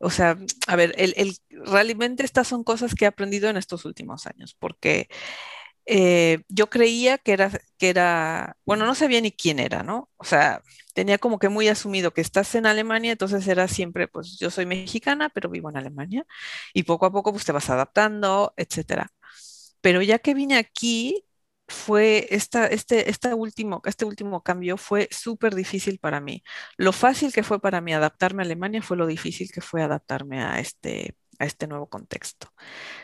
o 0.02 0.10
sea, 0.10 0.38
a 0.68 0.76
ver, 0.76 0.94
el, 0.98 1.14
el, 1.18 1.38
realmente 1.50 2.24
estas 2.24 2.48
son 2.48 2.64
cosas 2.64 2.96
que 2.96 3.06
he 3.06 3.08
aprendido 3.08 3.50
en 3.50 3.58
estos 3.58 3.86
últimos 3.86 4.28
años, 4.28 4.56
porque 4.60 5.10
eh, 5.86 6.44
yo 6.50 6.70
creía 6.70 7.18
que 7.18 7.34
era, 7.34 7.52
que 7.78 7.90
era, 7.90 8.58
bueno, 8.66 8.86
no 8.86 8.96
sabía 8.96 9.22
ni 9.22 9.32
quién 9.32 9.60
era, 9.60 9.84
¿no? 9.84 10.10
O 10.18 10.24
sea, 10.26 10.64
tenía 10.94 11.18
como 11.18 11.40
que 11.40 11.50
muy 11.50 11.68
asumido 11.68 12.14
que 12.14 12.22
estás 12.22 12.56
en 12.56 12.66
Alemania, 12.66 13.12
entonces 13.14 13.48
era 13.48 13.68
siempre, 13.68 14.08
pues 14.08 14.38
yo 14.40 14.50
soy 14.52 14.66
mexicana, 14.66 15.30
pero 15.30 15.50
vivo 15.50 15.70
en 15.70 15.78
Alemania, 15.78 16.26
y 16.74 16.84
poco 16.84 17.06
a 17.08 17.12
poco 17.12 17.32
pues 17.34 17.46
te 17.46 17.52
vas 17.52 17.70
adaptando, 17.70 18.54
etcétera. 18.58 19.12
Pero 19.82 20.02
ya 20.02 20.20
que 20.20 20.34
vine 20.34 20.58
aquí, 20.58 21.26
fue 21.72 22.28
esta, 22.30 22.68
este, 22.68 23.10
este, 23.10 23.34
último, 23.34 23.82
este 23.86 24.06
último 24.06 24.44
cambio 24.44 24.78
fue 24.78 25.08
súper 25.12 25.56
difícil 25.56 26.00
para 26.00 26.20
mí. 26.22 26.44
Lo 26.78 26.92
fácil 26.92 27.34
que 27.34 27.44
fue 27.44 27.60
para 27.60 27.82
mí 27.82 27.94
adaptarme 27.94 28.44
a 28.44 28.46
Alemania 28.46 28.82
fue 28.82 28.98
lo 28.98 29.08
difícil 29.08 29.52
que 29.52 29.62
fue 29.62 29.82
adaptarme 29.82 30.44
a 30.44 30.60
este, 30.60 31.16
a 31.40 31.46
este 31.46 31.68
nuevo 31.68 31.88
contexto. 31.90 32.54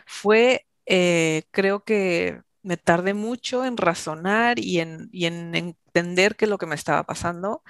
Fue, 0.05 0.67
eh, 0.85 1.43
creo 1.51 1.83
que 1.83 2.41
me 2.63 2.77
tardé 2.77 3.13
mucho 3.13 3.65
en 3.65 3.77
razonar 3.77 4.59
y 4.59 4.79
en, 4.79 5.09
en 5.13 5.55
entender 5.55 6.35
qué 6.35 6.45
es 6.45 6.49
lo 6.49 6.57
que 6.57 6.65
me 6.67 6.75
estaba 6.75 7.03
pasando. 7.03 7.63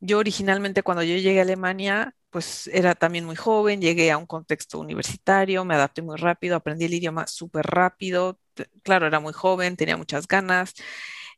Yo 0.00 0.18
originalmente 0.18 0.82
cuando 0.82 1.02
yo 1.02 1.16
llegué 1.16 1.40
a 1.40 1.42
Alemania, 1.42 2.14
pues 2.30 2.68
era 2.68 2.94
también 2.94 3.24
muy 3.26 3.36
joven, 3.36 3.80
llegué 3.80 4.10
a 4.10 4.18
un 4.18 4.26
contexto 4.26 4.78
universitario, 4.78 5.64
me 5.64 5.74
adapté 5.74 6.02
muy 6.02 6.16
rápido, 6.16 6.56
aprendí 6.56 6.84
el 6.86 6.94
idioma 6.94 7.26
súper 7.26 7.66
rápido, 7.66 8.38
claro, 8.82 9.06
era 9.06 9.20
muy 9.20 9.32
joven, 9.32 9.76
tenía 9.76 9.96
muchas 9.96 10.28
ganas. 10.28 10.74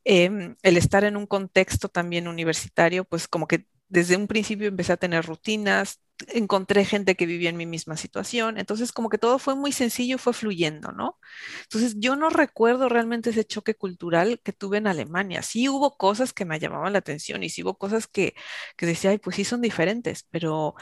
Em, 0.03 0.55
el 0.63 0.77
estar 0.77 1.03
en 1.03 1.17
un 1.17 1.25
contexto 1.27 1.89
también 1.89 2.27
universitario, 2.27 3.05
pues 3.05 3.27
como 3.27 3.47
que 3.47 3.65
desde 3.87 4.17
un 4.17 4.27
principio 4.27 4.67
empecé 4.67 4.93
a 4.93 4.97
tener 4.97 5.25
rutinas, 5.25 5.99
encontré 6.29 6.85
gente 6.85 7.15
que 7.15 7.25
vivía 7.25 7.49
en 7.49 7.57
mi 7.57 7.65
misma 7.65 7.97
situación, 7.97 8.57
entonces 8.57 8.91
como 8.91 9.09
que 9.09 9.17
todo 9.17 9.39
fue 9.39 9.55
muy 9.55 9.71
sencillo, 9.71 10.17
fue 10.17 10.33
fluyendo, 10.33 10.91
¿no? 10.91 11.19
Entonces 11.63 11.95
yo 11.99 12.15
no 12.15 12.29
recuerdo 12.29 12.89
realmente 12.89 13.29
ese 13.31 13.45
choque 13.45 13.75
cultural 13.75 14.39
que 14.43 14.53
tuve 14.53 14.77
en 14.77 14.87
Alemania. 14.87 15.41
Sí 15.43 15.69
hubo 15.69 15.97
cosas 15.97 16.33
que 16.33 16.45
me 16.45 16.59
llamaban 16.59 16.93
la 16.93 16.99
atención 16.99 17.43
y 17.43 17.49
sí 17.49 17.63
hubo 17.63 17.77
cosas 17.77 18.07
que, 18.07 18.35
que 18.77 18.85
decía, 18.85 19.11
ay, 19.11 19.17
pues 19.19 19.35
sí 19.35 19.43
son 19.45 19.61
diferentes, 19.61 20.27
pero 20.31 20.75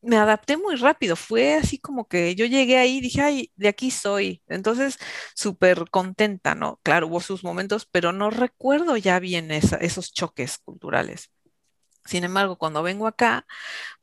me 0.00 0.16
adapté 0.16 0.56
muy 0.56 0.76
rápido, 0.76 1.16
fue 1.16 1.54
así 1.54 1.78
como 1.78 2.06
que 2.08 2.34
yo 2.34 2.46
llegué 2.46 2.78
ahí 2.78 2.98
y 2.98 3.00
dije, 3.00 3.20
ay, 3.22 3.52
de 3.56 3.68
aquí 3.68 3.90
soy. 3.90 4.42
Entonces, 4.48 4.96
súper 5.34 5.90
contenta, 5.90 6.54
¿no? 6.54 6.78
Claro, 6.82 7.08
hubo 7.08 7.20
sus 7.20 7.42
momentos, 7.44 7.86
pero 7.90 8.12
no 8.12 8.30
recuerdo 8.30 8.96
ya 8.96 9.18
bien 9.18 9.50
esos 9.50 10.12
choques 10.12 10.58
culturales. 10.58 11.30
Sin 12.08 12.24
embargo, 12.24 12.56
cuando 12.58 12.82
vengo 12.82 13.06
acá, 13.06 13.46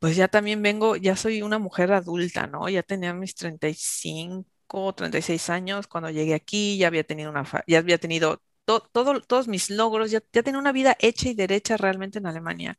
pues 0.00 0.16
ya 0.16 0.28
también 0.28 0.62
vengo, 0.62 0.96
ya 0.96 1.16
soy 1.16 1.42
una 1.42 1.58
mujer 1.58 1.92
adulta, 1.92 2.46
¿no? 2.48 2.68
Ya 2.68 2.82
tenía 2.84 3.14
mis 3.14 3.34
35, 3.36 4.94
36 4.94 5.50
años 5.50 5.86
cuando 5.88 6.10
llegué 6.10 6.34
aquí, 6.34 6.78
ya 6.78 6.88
había 6.88 7.04
tenido 7.04 7.30
una, 7.30 7.44
ya 7.68 7.78
había 7.78 7.98
tenido 7.98 8.42
todos 8.66 9.48
mis 9.48 9.70
logros, 9.70 10.10
ya, 10.12 10.22
ya 10.32 10.42
tenía 10.42 10.60
una 10.60 10.72
vida 10.72 10.96
hecha 11.00 11.28
y 11.30 11.34
derecha 11.34 11.76
realmente 11.76 12.18
en 12.18 12.26
Alemania. 12.26 12.78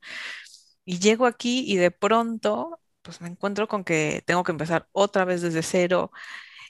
Y 0.86 1.00
llego 1.00 1.26
aquí 1.26 1.64
y 1.72 1.78
de 1.78 1.92
pronto, 1.92 2.80
pues 3.02 3.22
me 3.22 3.28
encuentro 3.30 3.68
con 3.68 3.84
que 3.84 4.24
tengo 4.26 4.44
que 4.44 4.52
empezar 4.52 4.88
otra 4.94 5.26
vez 5.26 5.42
desde 5.42 5.64
cero. 5.64 6.12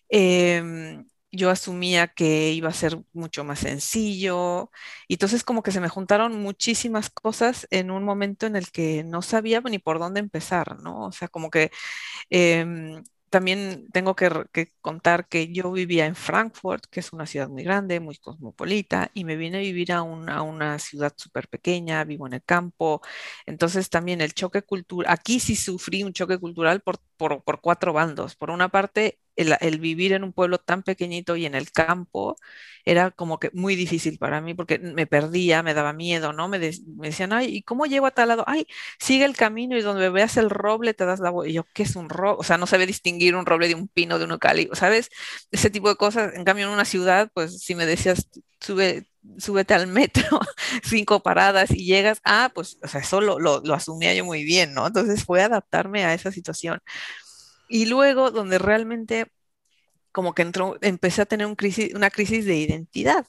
Eh, 0.10 1.04
yo 1.32 1.50
asumía 1.50 2.08
que 2.08 2.52
iba 2.52 2.70
a 2.70 2.74
ser 2.74 3.00
mucho 3.14 3.44
más 3.44 3.60
sencillo. 3.60 4.72
Y 5.08 5.16
entonces 5.16 5.44
como 5.44 5.64
que 5.64 5.72
se 5.72 5.82
me 5.82 5.90
juntaron 5.90 6.42
muchísimas 6.42 7.10
cosas 7.10 7.68
en 7.72 7.92
un 7.92 8.04
momento 8.04 8.46
en 8.46 8.56
el 8.56 8.72
que 8.72 9.04
no 9.04 9.22
sabía 9.22 9.62
ni 9.62 9.80
por 9.80 10.00
dónde 10.00 10.20
empezar, 10.20 10.80
¿no? 10.82 11.06
O 11.08 11.12
sea, 11.12 11.28
como 11.28 11.50
que 11.50 11.72
em, 12.30 13.04
también 13.30 13.88
tengo 13.92 14.16
que, 14.16 14.30
contar 14.82 15.28
que 15.28 15.52
yo 15.52 15.72
vivía 15.72 16.06
en 16.06 16.16
Frankfurt, 16.16 16.86
que 16.90 17.00
es 17.02 17.12
una 17.14 17.26
ciudad 17.26 17.50
muy 17.50 17.64
grande, 17.64 18.00
muy 18.00 18.18
cosmopolita, 18.18 19.12
y 19.14 19.26
me 19.26 19.36
vine 19.36 19.58
a 19.58 19.62
vivir 19.62 19.92
a 19.92 20.02
una, 20.02 20.42
una 20.44 20.80
ciudad 20.80 21.14
súper 21.18 21.48
pequeña, 21.50 22.04
vivo 22.06 22.28
en 22.28 22.34
el 22.34 22.44
campo. 22.44 23.02
Entonces 23.46 23.90
también 23.90 24.22
el 24.22 24.34
choque 24.34 24.62
cultural, 24.62 25.12
aquí 25.14 25.40
sí 25.40 25.56
sufrí 25.56 26.04
un 26.04 26.14
choque 26.14 26.38
cultural 26.40 26.82
por, 26.82 26.98
por, 27.18 27.44
por 27.44 27.62
cuatro 27.62 27.94
bandos. 27.94 28.36
Por 28.36 28.50
una 28.50 28.70
parte, 28.70 29.20
el, 29.38 29.80
vivir 29.80 30.14
en 30.14 30.24
un 30.24 30.34
pueblo 30.34 30.58
tan 30.60 30.84
pequeñito 30.84 31.36
y 31.36 31.46
en 31.46 31.56
el 31.56 31.72
campo 31.72 32.38
era 32.86 33.12
como 33.12 33.40
que 33.40 33.52
muy 33.54 33.76
difícil 33.76 34.18
para 34.18 34.42
mí 34.42 34.54
porque 34.54 34.80
me 34.80 35.08
perdía, 35.08 35.62
me 35.64 35.74
daba 35.74 35.94
miedo, 35.94 36.34
¿no? 36.34 36.48
Me, 36.48 36.60
decían, 36.60 37.34
ay, 37.34 37.58
¿y 37.58 37.62
cómo 37.64 37.86
llego 37.86 38.06
a 38.06 38.12
tal 38.12 38.30
lado? 38.30 38.44
Ay, 38.48 38.68
sigue 39.00 39.26
el 39.26 39.36
camino 39.36 39.78
y 39.78 39.82
donde 39.82 40.10
veas 40.10 40.38
el 40.38 40.50
roble 40.50 40.94
te 40.94 41.06
das 41.06 41.20
la 41.20 41.30
voz. 41.30 41.48
Y 41.48 41.54
yo, 41.54 41.66
¿qué 41.74 41.84
es 41.84 41.96
un 41.96 42.10
roble? 42.10 42.38
O 42.40 42.44
sea, 42.44 42.58
no 42.58 42.68
sabía 42.68 42.86
distinguir 42.86 43.36
un 43.36 43.46
roble 43.46 43.68
de 43.68 43.76
un 43.76 43.88
pino, 43.88 44.18
de 44.20 44.26
un 44.26 44.32
eucalipto, 44.32 44.76
¿sabes? 44.76 45.10
Ese 45.52 45.70
tipo 45.70 45.90
de 45.90 45.96
cosas. 45.98 46.34
En 46.36 46.46
cambio, 46.46 46.66
en 46.68 46.72
una 46.74 46.86
ciudad, 46.86 47.30
pues 47.34 47.62
si 47.62 47.76
me 47.76 47.86
decías, 47.86 48.30
sube, 48.62 49.08
súbete 49.38 49.74
al 49.74 49.88
metro, 49.88 50.40
cinco 50.84 51.22
paradas 51.22 51.72
y 51.72 51.86
llegas, 51.86 52.22
ah, 52.24 52.52
pues, 52.56 52.78
o 52.84 52.88
sea, 52.88 53.02
eso 53.02 53.22
lo, 53.22 53.40
lo 53.40 53.74
asumía 53.74 54.14
yo 54.14 54.26
muy 54.26 54.44
bien, 54.46 54.74
¿no? 54.74 54.88
Entonces 54.88 55.24
fue 55.26 55.44
adaptarme 55.44 56.06
a 56.06 56.14
esa 56.14 56.32
situación. 56.32 56.80
Y 57.70 57.86
luego, 57.86 58.32
donde 58.32 58.58
realmente 58.60 59.28
como 60.12 60.34
que 60.34 60.42
entró, 60.42 60.78
empecé 60.82 61.22
a 61.22 61.26
tener 61.28 61.46
un 61.46 61.56
crisis, 61.56 61.94
una 61.94 62.10
crisis 62.10 62.44
de 62.46 62.56
identidad, 62.56 63.28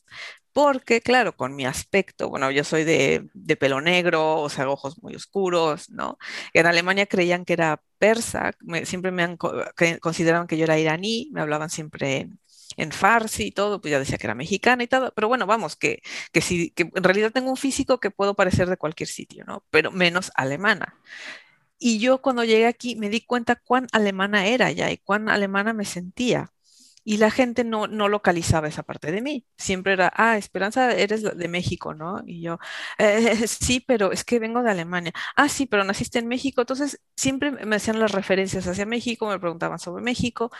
porque 0.54 1.00
claro, 1.02 1.36
con 1.36 1.54
mi 1.54 1.66
aspecto, 1.66 2.30
bueno, 2.30 2.50
yo 2.50 2.64
soy 2.64 2.84
de, 2.84 3.28
pelo 3.60 3.80
negro, 3.80 4.40
o 4.40 4.48
sea, 4.48 4.68
ojos 4.70 5.02
muy 5.02 5.14
oscuros, 5.14 5.90
¿no? 5.90 6.18
En 6.54 6.66
Alemania 6.66 7.06
creían 7.06 7.44
que 7.44 7.52
era 7.52 7.82
persa, 7.98 8.52
siempre 8.84 9.12
me 9.12 9.22
han 9.22 9.36
consideraban 10.00 10.46
que 10.46 10.56
yo 10.56 10.64
era 10.64 10.78
iraní, 10.78 11.28
me 11.32 11.42
hablaban 11.42 11.70
siempre 11.70 12.28
en, 12.76 12.92
farsi 12.92 13.48
y 13.48 13.52
todo, 13.52 13.80
pues 13.80 13.92
ya 13.92 13.98
decía 13.98 14.18
que 14.18 14.26
era 14.26 14.34
mexicana 14.34 14.82
y 14.82 14.88
todo, 14.88 15.12
pero 15.14 15.28
bueno, 15.28 15.46
vamos, 15.46 15.76
que, 15.76 16.00
que, 16.32 16.40
sí, 16.40 16.70
que 16.70 16.90
en 16.94 17.04
realidad 17.04 17.32
tengo 17.32 17.50
un 17.50 17.56
físico 17.56 18.00
que 18.00 18.10
puedo 18.10 18.34
parecer 18.34 18.68
de 18.68 18.76
cualquier 18.78 19.08
sitio, 19.08 19.44
¿no? 19.44 19.64
Pero 19.70 19.90
menos 19.92 20.32
alemana. 20.34 20.96
Y 21.78 21.98
yo 22.00 22.20
cuando 22.22 22.44
llegué 22.44 22.66
aquí 22.66 22.96
me 22.96 23.08
di 23.10 23.20
cuenta 23.24 23.56
cuán 23.56 23.86
alemana 23.92 24.46
era 24.46 24.70
ya 24.72 24.90
y 24.90 24.98
cuán 24.98 25.28
alemana 25.28 25.72
me 25.72 25.84
sentía. 25.84 26.52
Y 27.04 27.16
la 27.16 27.30
gente 27.30 27.64
no, 27.64 27.86
no 27.86 28.08
localizaba 28.08 28.68
esa 28.68 28.82
parte 28.82 29.10
de 29.12 29.22
mí. 29.22 29.46
Siempre 29.56 29.94
era, 29.94 30.12
ah, 30.14 30.36
Esperanza, 30.36 30.92
eres 30.92 31.22
de 31.22 31.48
México, 31.48 31.94
¿no? 31.94 32.22
Y 32.26 32.42
yo, 32.42 32.58
eh, 32.98 33.46
sí, 33.48 33.80
pero 33.80 34.12
es 34.12 34.24
que 34.24 34.38
vengo 34.38 34.62
de 34.62 34.70
Alemania. 34.70 35.12
Ah, 35.36 35.48
sí, 35.48 35.64
pero 35.66 35.84
naciste 35.84 36.18
en 36.18 36.28
México. 36.28 36.60
Entonces, 36.62 37.00
siempre 37.16 37.52
me 37.52 37.76
hacían 37.76 37.98
las 38.00 38.12
referencias 38.12 38.66
hacia 38.66 38.84
México, 38.86 39.26
me 39.28 39.38
preguntaban 39.40 39.78
sobre 39.78 40.02
México. 40.02 40.50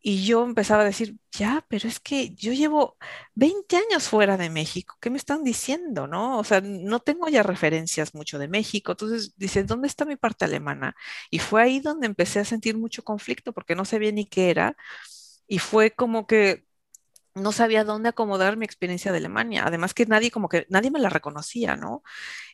Y 0.00 0.24
yo 0.26 0.44
empezaba 0.44 0.82
a 0.82 0.84
decir, 0.86 1.16
ya, 1.32 1.64
pero 1.68 1.88
es 1.88 1.98
que 2.00 2.34
yo 2.34 2.52
llevo 2.52 2.96
20 3.34 3.76
años 3.76 4.08
fuera 4.08 4.36
de 4.36 4.48
México, 4.50 4.96
¿qué 5.00 5.10
me 5.10 5.18
están 5.18 5.42
diciendo, 5.44 6.06
no? 6.06 6.38
O 6.38 6.44
sea, 6.44 6.60
no 6.62 7.00
tengo 7.00 7.28
ya 7.28 7.42
referencias 7.42 8.14
mucho 8.14 8.38
de 8.38 8.48
México. 8.48 8.92
Entonces 8.92 9.34
dice, 9.36 9.64
¿dónde 9.64 9.88
está 9.88 10.04
mi 10.04 10.16
parte 10.16 10.44
alemana? 10.44 10.94
Y 11.30 11.40
fue 11.40 11.62
ahí 11.62 11.80
donde 11.80 12.06
empecé 12.06 12.40
a 12.40 12.44
sentir 12.44 12.78
mucho 12.78 13.02
conflicto 13.04 13.52
porque 13.52 13.74
no 13.74 13.84
sabía 13.84 14.12
ni 14.12 14.26
qué 14.26 14.50
era. 14.50 14.76
Y 15.46 15.58
fue 15.58 15.92
como 15.92 16.26
que 16.26 16.66
no 17.34 17.52
sabía 17.52 17.84
dónde 17.84 18.08
acomodar 18.10 18.56
mi 18.56 18.64
experiencia 18.64 19.12
de 19.12 19.18
Alemania. 19.18 19.64
Además 19.66 19.94
que 19.94 20.06
nadie, 20.06 20.30
como 20.30 20.48
que 20.48 20.66
nadie 20.70 20.90
me 20.90 21.00
la 21.00 21.10
reconocía, 21.10 21.76
¿no? 21.76 22.02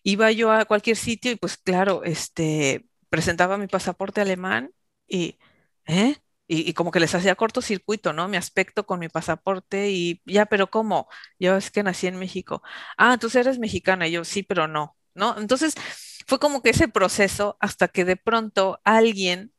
Iba 0.05 0.33
yo 0.33 0.53
a 0.53 0.67
cualquier 0.67 0.97
sitio 0.97 1.33
y 1.33 1.37
pues 1.37 1.57
claro, 1.59 2.05
este, 2.05 2.87
presentaba 3.11 3.59
mi 3.59 3.69
pasaporte 3.69 4.21
alemán 4.23 4.73
y, 5.09 5.39
¿eh? 5.87 6.17
Y, 6.47 6.75
como 6.75 6.91
que 6.91 7.01
les 7.01 7.15
hacía 7.15 7.37
cortocircuito, 7.37 8.13
¿no? 8.13 8.29
Mi 8.29 8.37
aspecto 8.37 8.85
con 8.87 9.01
mi 9.01 9.09
pasaporte 9.09 9.91
y 9.91 10.23
ya, 10.27 10.45
pero 10.47 10.71
¿cómo? 10.71 11.09
Yo 11.39 11.57
es 11.57 11.71
que 11.71 11.83
nací 11.83 12.07
en 12.07 12.17
México. 12.19 12.63
Ah, 12.99 13.15
entonces 13.15 13.41
eres 13.47 13.59
mexicana. 13.59 14.07
Y 14.09 14.13
yo, 14.13 14.25
sí, 14.25 14.43
pero 14.43 14.69
no, 14.69 14.97
¿no? 15.15 15.39
Entonces 15.39 15.75
fue 16.27 16.39
como 16.39 16.63
que 16.63 16.71
ese 16.71 16.89
proceso 16.89 17.57
hasta 17.61 17.89
que 17.89 18.05
de 18.05 18.17
pronto 18.17 18.81
alguien 18.85 19.53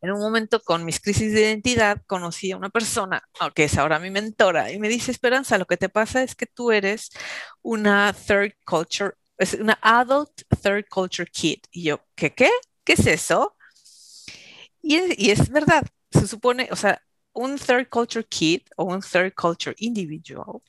En 0.00 0.10
un 0.12 0.20
momento 0.20 0.60
con 0.62 0.84
mis 0.84 1.00
crisis 1.00 1.32
de 1.34 1.42
identidad 1.42 2.02
conocí 2.06 2.52
a 2.52 2.56
una 2.56 2.70
persona, 2.70 3.22
que 3.54 3.64
es 3.64 3.76
ahora 3.78 3.98
mi 3.98 4.10
mentora, 4.10 4.72
y 4.72 4.78
me 4.78 4.88
dice, 4.88 5.10
Esperanza, 5.10 5.58
lo 5.58 5.66
que 5.66 5.76
te 5.76 5.88
pasa 5.88 6.22
es 6.22 6.34
que 6.34 6.46
tú 6.46 6.72
eres 6.72 7.10
una 7.62 8.12
third 8.14 8.54
culture, 8.64 9.12
es 9.38 9.54
una 9.54 9.78
adult 9.82 10.30
third 10.62 10.86
culture 10.88 11.30
kid. 11.30 11.60
Y 11.70 11.84
yo, 11.84 12.00
¿qué 12.14 12.34
qué? 12.34 12.50
¿Qué 12.84 12.94
es 12.94 13.06
eso? 13.06 13.56
Y 14.82 14.98
y 15.18 15.30
es 15.30 15.50
verdad, 15.50 15.86
se 16.10 16.26
supone, 16.26 16.68
o 16.72 16.76
sea, 16.76 17.02
un 17.32 17.58
third 17.58 17.88
culture 17.88 18.24
kid 18.24 18.62
o 18.76 18.84
un 18.84 19.00
third 19.00 19.32
culture 19.34 19.74
individual 19.78 20.62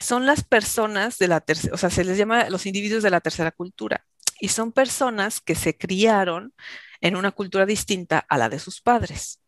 son 0.00 0.26
las 0.26 0.44
personas 0.44 1.18
de 1.18 1.28
la 1.28 1.40
tercera, 1.40 1.74
o 1.74 1.78
sea, 1.78 1.90
se 1.90 2.04
les 2.04 2.18
llama 2.18 2.48
los 2.50 2.66
individuos 2.66 3.02
de 3.02 3.10
la 3.10 3.20
tercera 3.20 3.50
cultura. 3.52 4.04
Y 4.40 4.48
son 4.48 4.72
personas 4.72 5.40
que 5.40 5.54
se 5.54 5.76
criaron 5.78 6.54
en 7.00 7.16
una 7.16 7.30
cultura 7.32 7.66
distinta 7.66 8.18
a 8.28 8.38
la 8.38 8.48
de 8.48 8.58
sus 8.58 8.80
padres. 8.80 9.40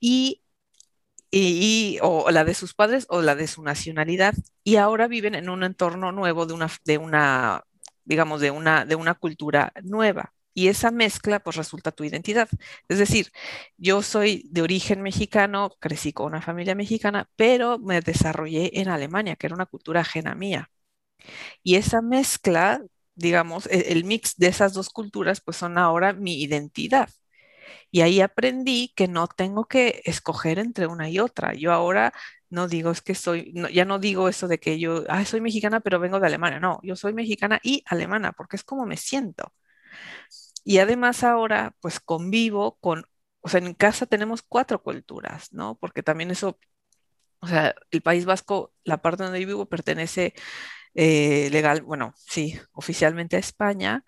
Y, 0.00 0.42
y, 1.30 1.98
o 2.02 2.30
la 2.30 2.44
de 2.44 2.54
sus 2.54 2.74
padres 2.74 3.06
o 3.08 3.22
la 3.22 3.34
de 3.34 3.48
su 3.48 3.62
nacionalidad. 3.62 4.34
Y 4.64 4.76
ahora 4.76 5.08
viven 5.08 5.34
en 5.34 5.48
un 5.50 5.64
entorno 5.64 6.12
nuevo 6.12 6.46
de 6.46 6.54
una, 6.54 6.70
de 6.84 6.98
una 6.98 7.64
digamos, 8.04 8.40
de 8.40 8.50
una, 8.50 8.84
de 8.84 8.96
una 8.96 9.14
cultura 9.14 9.72
nueva 9.82 10.32
y 10.54 10.68
esa 10.68 10.90
mezcla 10.90 11.40
pues 11.40 11.56
resulta 11.56 11.92
tu 11.92 12.04
identidad. 12.04 12.48
Es 12.88 12.98
decir, 12.98 13.30
yo 13.76 14.02
soy 14.02 14.48
de 14.50 14.62
origen 14.62 15.02
mexicano, 15.02 15.70
crecí 15.80 16.12
con 16.12 16.26
una 16.26 16.42
familia 16.42 16.74
mexicana, 16.74 17.28
pero 17.36 17.78
me 17.78 18.00
desarrollé 18.00 18.80
en 18.80 18.88
Alemania, 18.88 19.36
que 19.36 19.46
era 19.46 19.54
una 19.56 19.66
cultura 19.66 20.00
ajena 20.00 20.34
mía. 20.34 20.70
Y 21.62 21.76
esa 21.76 22.02
mezcla, 22.02 22.82
digamos, 23.14 23.66
e, 23.66 23.92
el 23.92 24.04
mix 24.04 24.36
de 24.36 24.48
esas 24.48 24.72
dos 24.74 24.90
culturas 24.90 25.40
pues 25.40 25.56
son 25.56 25.78
ahora 25.78 26.12
mi 26.12 26.42
identidad. 26.42 27.10
Y 27.90 28.00
ahí 28.02 28.20
aprendí 28.20 28.92
que 28.96 29.08
no 29.08 29.28
tengo 29.28 29.66
que 29.66 30.02
escoger 30.04 30.58
entre 30.58 30.86
una 30.86 31.08
y 31.10 31.18
otra. 31.18 31.54
Yo 31.54 31.72
ahora 31.72 32.12
no 32.50 32.68
digo 32.68 32.90
es 32.90 33.02
que 33.02 33.14
soy, 33.14 33.52
ya 33.72 33.84
no 33.84 33.98
digo 33.98 34.28
eso 34.28 34.48
de 34.48 34.58
que 34.58 34.78
yo, 34.80 35.04
soy 35.26 35.40
mexicana 35.40 35.80
pero 35.80 36.00
vengo 36.00 36.20
de 36.20 36.26
Alemania. 36.26 36.60
No, 36.60 36.80
yo 36.82 36.96
soy 36.96 37.12
mexicana 37.14 37.60
y 37.62 37.82
alemana 37.86 38.32
porque 38.32 38.56
es 38.56 38.64
como 38.64 38.86
me 38.86 38.96
siento. 38.96 39.52
Y 40.64 40.78
además 40.78 41.24
ahora 41.24 41.74
pues 41.80 42.00
convivo 42.00 42.78
con, 42.80 43.04
o 43.40 43.48
sea, 43.48 43.60
en 43.60 43.74
casa 43.74 44.06
tenemos 44.06 44.42
cuatro 44.42 44.82
culturas, 44.82 45.52
¿no? 45.52 45.78
Porque 45.78 46.02
también 46.02 46.30
eso, 46.30 46.58
o 47.40 47.46
sea, 47.48 47.74
el 47.90 48.02
País 48.02 48.24
Vasco, 48.26 48.74
la 48.84 49.02
parte 49.02 49.24
donde 49.24 49.40
yo 49.40 49.46
vivo 49.48 49.68
pertenece 49.68 50.34
eh, 50.94 51.48
legal, 51.52 51.82
bueno, 51.82 52.14
sí, 52.16 52.58
oficialmente 52.72 53.36
a 53.36 53.40
España, 53.40 54.04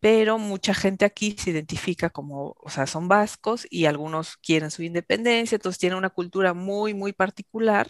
pero 0.00 0.38
mucha 0.38 0.74
gente 0.74 1.04
aquí 1.04 1.34
se 1.38 1.50
identifica 1.50 2.10
como, 2.10 2.56
o 2.58 2.70
sea, 2.70 2.86
son 2.86 3.08
vascos 3.08 3.66
y 3.70 3.86
algunos 3.86 4.36
quieren 4.38 4.70
su 4.70 4.82
independencia, 4.82 5.56
entonces 5.56 5.78
tienen 5.78 5.98
una 5.98 6.10
cultura 6.10 6.54
muy, 6.54 6.94
muy 6.94 7.12
particular 7.12 7.88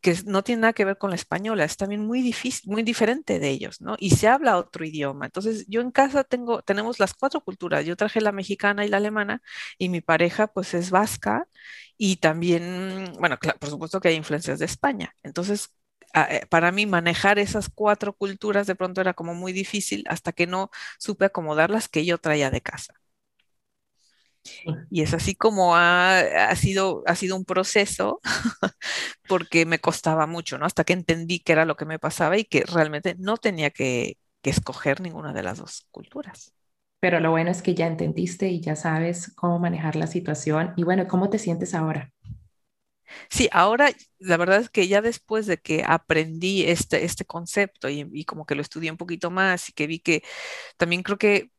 que 0.00 0.14
no 0.26 0.42
tiene 0.44 0.62
nada 0.62 0.72
que 0.72 0.84
ver 0.84 0.98
con 0.98 1.10
la 1.10 1.16
española, 1.16 1.64
es 1.64 1.76
también 1.76 2.06
muy 2.06 2.22
difícil, 2.22 2.70
muy 2.70 2.82
diferente 2.82 3.38
de 3.38 3.50
ellos, 3.50 3.80
¿no? 3.80 3.96
Y 3.98 4.10
se 4.10 4.28
habla 4.28 4.56
otro 4.58 4.84
idioma. 4.84 5.26
Entonces, 5.26 5.66
yo 5.68 5.80
en 5.80 5.90
casa 5.90 6.24
tengo, 6.24 6.62
tenemos 6.62 7.00
las 7.00 7.14
cuatro 7.14 7.40
culturas. 7.40 7.84
Yo 7.84 7.96
traje 7.96 8.20
la 8.20 8.32
mexicana 8.32 8.84
y 8.84 8.88
la 8.88 8.98
alemana 8.98 9.42
y 9.78 9.88
mi 9.88 10.00
pareja 10.00 10.46
pues 10.48 10.74
es 10.74 10.90
vasca 10.90 11.48
y 11.96 12.16
también, 12.16 13.12
bueno, 13.18 13.38
por 13.58 13.70
supuesto 13.70 14.00
que 14.00 14.08
hay 14.08 14.14
influencias 14.16 14.58
de 14.58 14.66
España. 14.66 15.14
Entonces, 15.22 15.70
para 16.50 16.72
mí 16.72 16.86
manejar 16.86 17.38
esas 17.38 17.68
cuatro 17.68 18.14
culturas 18.14 18.66
de 18.66 18.74
pronto 18.74 19.00
era 19.00 19.14
como 19.14 19.34
muy 19.34 19.52
difícil 19.52 20.04
hasta 20.08 20.32
que 20.32 20.46
no 20.46 20.70
supe 20.98 21.26
acomodar 21.26 21.70
las 21.70 21.88
que 21.88 22.04
yo 22.06 22.18
traía 22.18 22.50
de 22.50 22.60
casa. 22.62 22.94
Y 24.90 25.02
es 25.02 25.14
así 25.14 25.34
como 25.34 25.76
ha, 25.76 26.54
sido, 26.56 27.02
ha 27.06 27.14
sido 27.16 27.36
un 27.36 27.44
proceso 27.44 28.20
porque 29.28 29.66
me 29.66 29.80
costaba 29.80 30.26
mucho, 30.26 30.58
¿no? 30.58 30.66
Hasta 30.66 30.84
que 30.84 30.92
entendí 30.92 31.40
que 31.40 31.52
era 31.52 31.64
lo 31.64 31.76
que 31.76 31.84
me 31.84 31.98
pasaba 31.98 32.36
y 32.38 32.44
que 32.44 32.64
realmente 32.64 33.16
no 33.18 33.36
tenía 33.36 33.70
que, 33.70 34.18
que 34.42 34.50
escoger 34.50 35.00
ninguna 35.00 35.32
de 35.32 35.42
las 35.42 35.58
dos 35.58 35.86
culturas. 35.90 36.52
Pero 37.00 37.20
lo 37.20 37.30
bueno 37.30 37.50
es 37.50 37.62
que 37.62 37.74
ya 37.74 37.86
entendiste 37.86 38.48
y 38.48 38.60
ya 38.60 38.76
sabes 38.76 39.32
cómo 39.34 39.58
manejar 39.58 39.96
la 39.96 40.06
situación. 40.06 40.72
Y 40.76 40.84
bueno, 40.84 41.06
¿cómo 41.08 41.30
te 41.30 41.38
sientes 41.38 41.74
ahora? 41.74 42.12
Sí, 43.30 43.48
ahora 43.52 43.90
la 44.18 44.36
verdad 44.36 44.60
es 44.60 44.70
que 44.70 44.88
ya 44.88 45.00
después 45.02 45.46
de 45.46 45.58
que 45.58 45.84
aprendí 45.86 46.64
este, 46.64 47.04
este 47.04 47.24
concepto 47.24 47.88
y, 47.88 48.08
y, 48.12 48.24
como 48.24 48.46
que 48.46 48.54
lo 48.54 48.62
estudié 48.62 48.90
un 48.90 48.96
poquito 48.96 49.30
más 49.30 49.68
y 49.68 49.72
que 49.72 49.86
vi 49.86 50.00
que 50.00 50.22
también 50.78 51.02
creo 51.02 51.18
que 51.18 51.50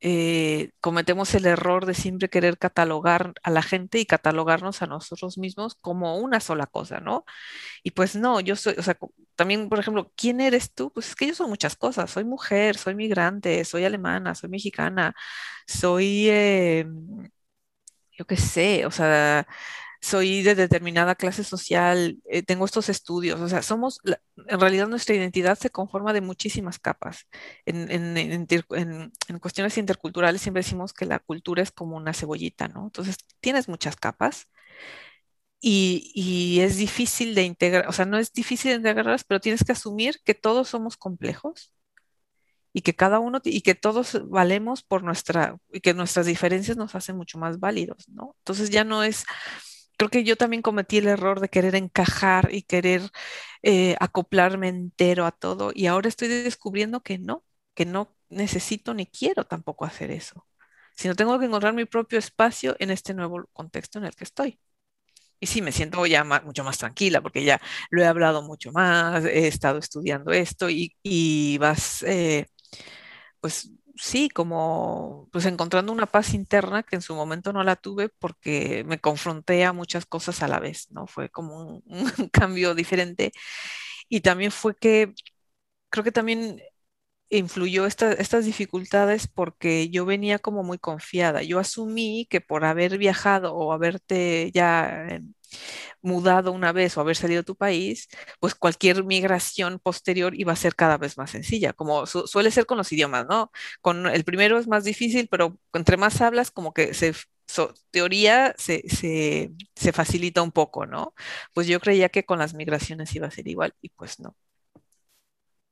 eh, 0.00 0.72
cometemos 0.80 1.34
el 1.34 1.46
error 1.46 1.86
de 1.86 1.94
siempre 1.94 2.30
querer 2.30 2.58
catalogar 2.58 3.34
a 3.42 3.50
la 3.50 3.62
gente 3.62 3.98
y 4.00 4.06
catalogarnos 4.06 4.82
a 4.82 4.86
nosotros 4.86 5.38
mismos 5.38 5.76
como 5.80 6.18
una 6.18 6.40
sola 6.40 6.66
cosa, 6.66 7.00
¿no? 7.00 7.24
Y 7.82 7.92
pues 7.92 8.16
no, 8.16 8.40
yo 8.40 8.56
soy, 8.56 8.74
o 8.78 8.82
sea, 8.82 8.98
también, 9.36 9.68
por 9.68 9.78
ejemplo, 9.80 10.12
¿quién 10.16 10.40
eres 10.40 10.72
tú? 10.74 10.92
Pues 10.92 11.08
es 11.10 11.16
que 11.16 11.28
yo 11.28 11.34
soy 11.34 11.48
muchas 11.48 11.76
cosas, 11.76 12.10
soy 12.10 12.24
mujer, 12.24 12.76
soy 12.78 12.94
migrante, 12.94 13.64
soy 13.64 13.84
alemana, 13.84 14.34
soy 14.34 14.50
mexicana, 14.50 15.14
soy, 15.66 16.28
eh, 16.30 16.86
yo 18.18 18.26
qué 18.26 18.36
sé, 18.36 18.86
o 18.86 18.90
sea, 18.90 19.46
soy 20.00 20.42
de 20.42 20.54
determinada 20.54 21.14
clase 21.14 21.44
social, 21.44 22.18
eh, 22.24 22.42
tengo 22.42 22.64
estos 22.64 22.88
estudios, 22.88 23.40
o 23.40 23.48
sea, 23.48 23.62
somos, 23.62 24.00
en 24.46 24.60
realidad 24.60 24.88
nuestra 24.88 25.14
identidad 25.14 25.58
se 25.58 25.70
conforma 25.70 26.12
de 26.12 26.22
muchísimas 26.22 26.78
capas. 26.78 27.26
En, 27.66 27.90
en, 28.16 29.40
cuestiones 29.40 29.76
interculturales 29.78 30.40
siempre 30.40 30.62
decimos 30.62 30.92
que 30.94 31.06
la 31.06 31.18
cultura 31.18 31.62
es 31.62 31.70
como 31.70 31.96
una 31.96 32.14
cebollita, 32.14 32.68
¿no? 32.68 32.84
Entonces, 32.84 33.16
tienes 33.40 33.68
muchas 33.68 33.96
capas. 33.96 34.48
Y, 35.62 36.10
y, 36.14 36.60
es 36.60 36.76
difícil 36.78 37.34
de 37.34 37.42
integrar, 37.44 37.86
o 37.88 37.92
sea, 37.92 38.06
no 38.06 38.18
es 38.18 38.32
difícil 38.32 38.70
de 38.70 38.76
integrarlas, 38.78 39.24
pero 39.24 39.40
tienes 39.40 39.62
que 39.64 39.72
asumir 39.72 40.20
que 40.24 40.34
todos 40.34 40.68
somos 40.68 40.96
complejos 40.96 41.72
y 42.72 42.82
que 42.82 42.94
cada 42.94 43.18
uno 43.18 43.40
y 43.44 43.62
que 43.62 43.74
todos 43.74 44.28
valemos 44.28 44.82
por 44.82 45.02
nuestra 45.02 45.58
y 45.72 45.80
que 45.80 45.94
nuestras 45.94 46.26
diferencias 46.26 46.76
nos 46.76 46.94
hacen 46.94 47.16
mucho 47.16 47.38
más 47.38 47.58
válidos, 47.58 48.08
¿no? 48.08 48.36
Entonces 48.38 48.70
ya 48.70 48.84
no 48.84 49.02
es 49.02 49.24
creo 50.00 50.10
que 50.10 50.24
yo 50.24 50.36
también 50.36 50.62
cometí 50.62 50.98
el 50.98 51.08
error 51.08 51.40
de 51.40 51.48
querer 51.50 51.74
encajar 51.76 52.48
y 52.54 52.62
querer 52.62 53.02
eh, 53.62 53.96
acoplarme 54.00 54.68
entero 54.68 55.26
a 55.26 55.32
todo 55.32 55.72
y 55.74 55.86
ahora 55.86 56.08
estoy 56.08 56.28
descubriendo 56.28 57.02
que 57.02 57.18
no, 57.18 57.44
que 57.74 57.86
no 57.86 58.16
necesito 58.30 58.94
ni 58.94 59.06
quiero 59.06 59.44
tampoco 59.46 59.84
hacer 59.84 60.10
eso, 60.10 60.46
sino 60.96 61.14
tengo 61.16 61.38
que 61.38 61.46
encontrar 61.46 61.74
mi 61.74 61.84
propio 61.86 62.18
espacio 62.18 62.76
en 62.80 62.90
este 62.90 63.14
nuevo 63.14 63.46
contexto 63.52 63.98
en 63.98 64.06
el 64.06 64.14
que 64.16 64.24
estoy. 64.24 64.60
Y 65.40 65.46
sí, 65.46 65.62
me 65.62 65.72
siento 65.72 66.04
ya 66.06 66.24
mucho 66.24 66.64
más 66.64 66.78
tranquila 66.78 67.22
porque 67.22 67.44
ya 67.44 67.60
lo 67.90 68.02
he 68.02 68.06
hablado 68.06 68.42
mucho 68.42 68.72
más, 68.72 69.24
he 69.24 69.46
estado 69.48 69.78
estudiando 69.78 70.32
esto 70.32 70.70
y, 70.70 70.96
y 71.02 71.58
vas, 71.58 72.02
eh, 72.04 72.46
pues 73.40 73.70
sí, 74.00 74.28
como 74.30 75.28
pues 75.32 75.46
encontrando 75.46 75.92
una 75.92 76.06
paz 76.06 76.34
interna 76.34 76.82
que 76.82 76.96
en 76.96 77.02
su 77.02 77.14
momento 77.14 77.52
no 77.52 77.62
la 77.64 77.76
tuve 77.76 78.08
porque 78.08 78.84
me 78.86 78.98
confronté 79.00 79.64
a 79.64 79.72
muchas 79.72 80.06
cosas 80.06 80.42
a 80.42 80.48
la 80.48 80.60
vez, 80.60 80.90
¿no? 80.90 81.06
Fue 81.06 81.28
como 81.30 81.82
un, 81.84 81.84
cambio 82.32 82.74
diferente. 82.74 83.32
Y 84.08 84.20
también 84.22 84.52
fue 84.52 84.74
que 84.76 85.14
creo 85.90 86.04
que 86.04 86.12
también 86.12 86.62
influyó 87.30 87.86
estas 87.86 88.44
dificultades 88.44 89.28
porque 89.28 89.90
yo 89.90 90.06
venía 90.06 90.38
como 90.40 90.62
muy 90.64 90.78
confiada. 90.78 91.42
Yo 91.42 91.58
asumí 91.60 92.26
que 92.30 92.40
por 92.40 92.64
haber 92.64 92.98
viajado 92.98 93.54
o 93.54 93.72
haberte 93.72 94.50
ya 94.52 95.20
mudado 96.02 96.52
una 96.52 96.72
vez 96.72 96.96
o 96.96 97.00
haber 97.00 97.16
salido 97.16 97.40
de 97.42 97.46
tu 97.46 97.56
país, 97.56 98.08
pues 98.40 98.54
cualquier 98.54 99.04
migración 99.04 99.78
posterior 99.78 100.34
iba 100.34 100.52
a 100.52 100.56
ser 100.56 100.74
cada 100.74 100.98
vez 100.98 101.18
más 101.18 101.30
sencilla, 101.30 101.72
como 101.72 102.06
suele 102.06 102.50
ser 102.50 102.66
con 102.66 102.78
los 102.78 102.92
idiomas, 102.92 103.26
¿no? 103.28 103.50
Con 103.80 104.06
el 104.06 104.24
primero 104.24 104.58
es 104.58 104.68
más 104.68 104.84
difícil, 104.84 105.28
pero 105.28 105.58
entre 105.72 105.96
más 105.96 106.20
hablas, 106.20 106.50
como 106.50 106.72
que 106.72 106.94
se, 106.94 107.14
teoría 107.90 108.54
se, 108.58 108.82
se, 108.88 109.92
facilita 109.92 110.42
un 110.42 110.52
poco, 110.52 110.86
¿no? 110.86 111.14
Pues 111.52 111.66
yo 111.66 111.80
creía 111.80 112.08
que 112.08 112.24
con 112.24 112.38
las 112.38 112.54
migraciones 112.54 113.14
iba 113.14 113.26
a 113.26 113.30
ser 113.30 113.48
igual 113.48 113.74
y 113.80 113.90
pues 113.90 114.20
no 114.20 114.36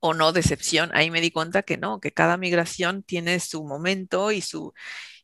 o 0.01 0.15
no 0.15 0.33
decepción. 0.33 0.91
Ahí 0.95 1.11
me 1.11 1.21
di 1.21 1.31
cuenta 1.31 1.63
que 1.63 1.77
no, 1.77 2.01
que 2.01 2.13
cada 2.13 2.37
migración 2.37 3.03
tiene 3.03 3.41
su 3.41 3.65
momento 3.65 4.33
y 4.33 4.41
su, 4.41 4.73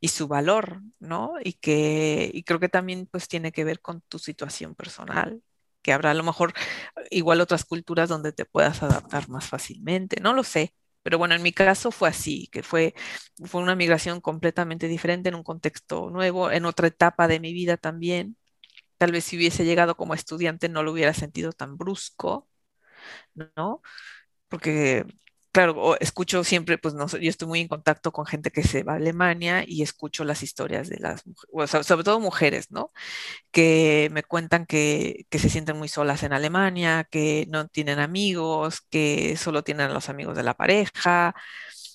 y 0.01 0.09
su 0.09 0.29
valor, 0.29 0.83
¿no? 1.01 1.35
Y 1.43 1.55
que 1.55 2.31
y 2.35 2.43
creo 2.45 2.61
que 2.61 2.69
también 2.69 3.07
pues 3.11 3.29
tiene 3.29 3.53
que 3.53 3.65
ver 3.65 3.81
con 3.81 4.01
tu 4.03 4.19
situación 4.19 4.75
personal, 4.75 5.43
que 5.83 5.93
habrá 5.93 6.11
a 6.13 6.15
lo 6.15 6.25
mejor 6.25 6.53
igual 7.11 7.41
otras 7.41 7.65
culturas 7.65 8.09
donde 8.09 8.33
te 8.33 8.45
puedas 8.45 8.83
adaptar 8.83 9.29
más 9.29 9.47
fácilmente, 9.49 10.21
no 10.21 10.33
lo 10.33 10.45
sé. 10.45 10.75
Pero 11.03 11.19
bueno, 11.19 11.35
en 11.35 11.43
mi 11.43 11.53
caso 11.53 11.91
fue 11.91 12.09
así, 12.09 12.49
que 12.51 12.63
fue, 12.63 12.95
fue 13.45 13.61
una 13.63 13.75
migración 13.77 14.21
completamente 14.23 14.89
diferente 14.89 15.29
en 15.29 15.35
un 15.35 15.43
contexto 15.43 16.09
nuevo, 16.11 16.51
en 16.51 16.65
otra 16.65 16.87
etapa 16.89 17.29
de 17.29 17.41
mi 17.41 17.53
vida 17.53 17.77
también. 17.77 18.37
Tal 18.99 19.13
vez 19.13 19.25
si 19.25 19.37
hubiese 19.37 19.65
llegado 19.65 19.97
como 19.97 20.15
estudiante 20.15 20.69
no 20.69 20.83
lo 20.83 20.93
hubiera 20.93 21.15
sentido 21.15 21.53
tan 21.53 21.77
brusco, 21.79 22.49
¿no? 23.57 23.83
Porque 24.49 25.05
claro, 25.55 25.97
escucho 26.01 26.43
siempre, 26.43 26.79
pues 26.79 26.95
no, 26.95 27.07
yo 27.07 27.31
estoy 27.31 27.47
muy 27.47 27.61
en 27.61 27.69
contacto 27.69 28.11
con 28.13 28.27
gente 28.27 28.51
que 28.51 28.65
se 28.65 28.83
va 28.83 28.95
a 28.95 28.97
Alemania 28.97 29.65
y 29.67 29.83
escucho 29.83 30.25
las 30.25 30.43
historias 30.43 30.89
de 30.89 30.99
las 30.99 31.25
mujeres, 31.27 31.87
sobre 31.87 32.03
todo 32.05 32.19
mujeres, 32.19 32.73
¿no? 32.73 32.93
Que 33.53 34.09
me 34.13 34.25
cuentan 34.25 34.67
que, 34.67 35.27
que, 35.31 35.39
se 35.39 35.51
sienten 35.51 35.79
muy 35.79 35.89
solas 35.89 36.25
en 36.25 36.33
Alemania, 36.33 37.05
que 37.05 37.47
no 37.51 37.69
tienen 37.69 38.01
amigos, 38.01 38.81
que 38.91 39.37
solo 39.37 39.63
tienen 39.63 39.95
los 39.95 40.09
amigos 40.09 40.37
de 40.37 40.43
la 40.43 40.55
pareja. 40.55 41.37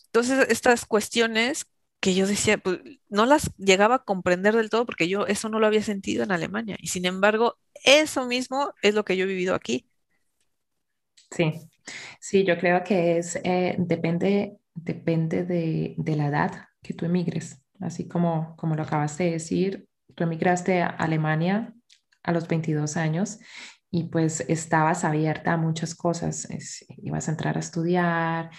Entonces, 0.05 0.47
estas 0.49 0.85
cuestiones 0.85 1.65
que 1.99 2.15
yo 2.15 2.27
decía, 2.27 2.57
pues 2.57 2.79
no 3.09 3.25
las 3.25 3.51
llegaba 3.57 3.95
a 3.95 4.03
comprender 4.05 4.55
del 4.55 4.69
todo 4.69 4.85
porque 4.85 5.09
yo 5.09 5.27
eso 5.27 5.49
no 5.49 5.59
lo 5.59 5.67
había 5.67 5.83
sentido 5.83 6.23
en 6.23 6.31
Alemania. 6.31 6.77
Y 6.79 6.87
sin 6.87 7.05
embargo, 7.05 7.57
eso 7.83 8.25
mismo 8.25 8.73
es 8.81 8.95
lo 8.95 9.03
que 9.05 9.17
yo 9.17 9.25
he 9.25 9.27
vivido 9.27 9.53
aquí. 9.55 9.85
Sí, 11.31 11.69
sí, 12.19 12.43
yo 12.43 12.57
creo 12.57 12.83
que 12.83 13.17
es, 13.17 13.39
eh, 13.43 13.75
depende, 13.77 14.57
depende 14.73 15.45
de, 15.45 15.95
de, 15.97 16.15
la 16.15 16.27
edad 16.27 16.51
que 16.81 16.93
tú 16.93 17.05
emigres. 17.05 17.61
Así 17.79 18.07
como, 18.07 18.55
como 18.57 18.75
lo 18.75 18.83
acabas 18.83 19.17
de 19.17 19.31
decir, 19.31 19.87
tú 20.15 20.23
emigraste 20.23 20.81
a 20.81 20.87
Alemania 20.87 21.73
a 22.23 22.31
los 22.31 22.47
22 22.47 22.97
años 22.97 23.39
y 23.91 24.05
pues 24.05 24.41
estabas 24.47 25.03
abierta 25.03 25.53
a 25.53 25.57
muchas 25.57 25.95
cosas. 25.95 26.47
ibas 26.97 27.27
a 27.27 27.31
entrar 27.31 27.57
a 27.57 27.59
estudiar, 27.59 28.51